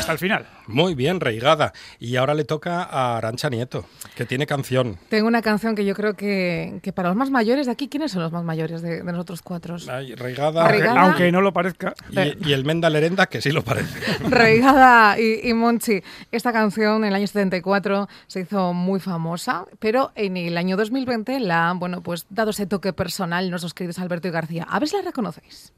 [0.04, 0.46] Hasta el final.
[0.66, 1.72] Muy bien, Reigada.
[1.98, 4.98] Y ahora le toca a Arancha Nieto, que tiene canción.
[5.08, 8.12] Tengo una canción que yo creo que, que para los más mayores de aquí, ¿quiénes
[8.12, 9.76] son los más mayores de, de nosotros cuatro?
[9.90, 10.68] Ay, Reigada.
[10.68, 11.00] Reigada.
[11.00, 11.94] Aunque no lo parezca.
[12.10, 13.98] Y, y el Menda Lerenda, que sí lo parece.
[14.28, 16.02] Reigada y, y Monchi.
[16.30, 21.40] Esta canción en el año 74 se hizo muy famosa, pero en el año 2020
[21.40, 24.66] la han, bueno, pues dado ese toque personal nuestros queridos Alberto y García.
[24.68, 25.72] A ver si la reconocéis.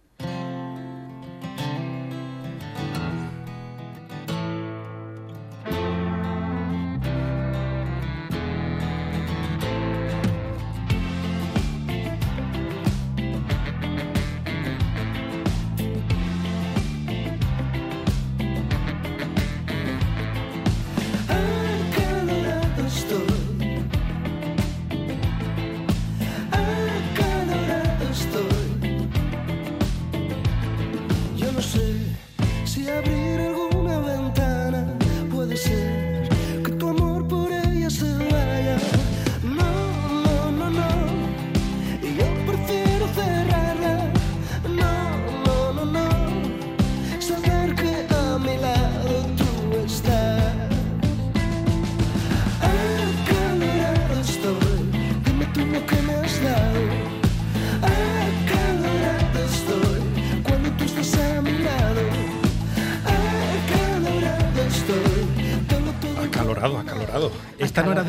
[32.89, 33.66] Abrir alguna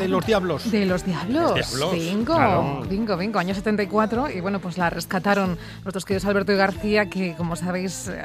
[0.08, 0.70] de los diablos.
[0.70, 1.52] De los diablos.
[1.56, 2.82] Los Diablos, Bingo, claro.
[2.88, 3.38] bingo, bingo.
[3.38, 4.30] Año 74.
[4.30, 8.22] Y bueno, pues la rescataron nuestros queridos Alberto y García, que como sabéis, eh,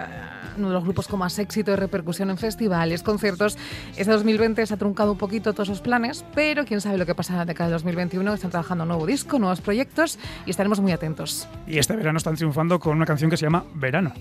[0.58, 3.58] uno de los grupos con más éxito y repercusión en festivales, conciertos.
[3.98, 7.16] Este 2020 se ha truncado un poquito todos esos planes, pero quién sabe lo que
[7.16, 8.34] pasará en la década del 2021.
[8.34, 11.48] Están trabajando un nuevo disco, nuevos proyectos y estaremos muy atentos.
[11.68, 14.14] Y este verano están triunfando con una canción que se llama Verano.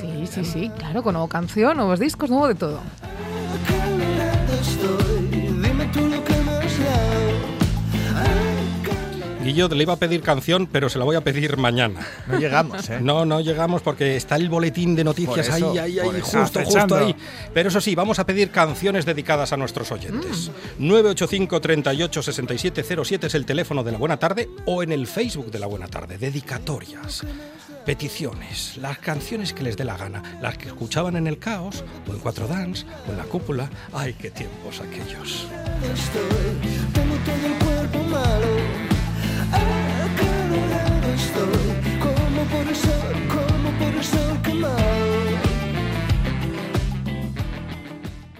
[0.00, 2.80] Sí, sí, sí, claro, con nueva canción, nuevos discos, nuevo de todo.
[9.42, 12.00] Guillo, le iba a pedir canción, pero se la voy a pedir mañana.
[12.26, 13.00] No llegamos, ¿eh?
[13.00, 16.96] No, no llegamos porque está el boletín de noticias eso, ahí, ahí, ahí, justo, justo
[16.96, 17.14] ahí.
[17.52, 20.50] Pero eso sí, vamos a pedir canciones dedicadas a nuestros oyentes.
[20.78, 25.50] 985 38 67 07 es el teléfono de la Buena Tarde o en el Facebook
[25.50, 26.18] de la Buena Tarde.
[26.18, 27.24] Dedicatorias,
[27.84, 32.12] peticiones, las canciones que les dé la gana, las que escuchaban en el caos o
[32.12, 33.68] en Cuatro Dance o en la cúpula.
[33.92, 35.48] Ay, qué tiempos aquellos.
[35.94, 38.81] estoy, tengo todo el cuerpo malo.
[42.00, 42.92] Como por eso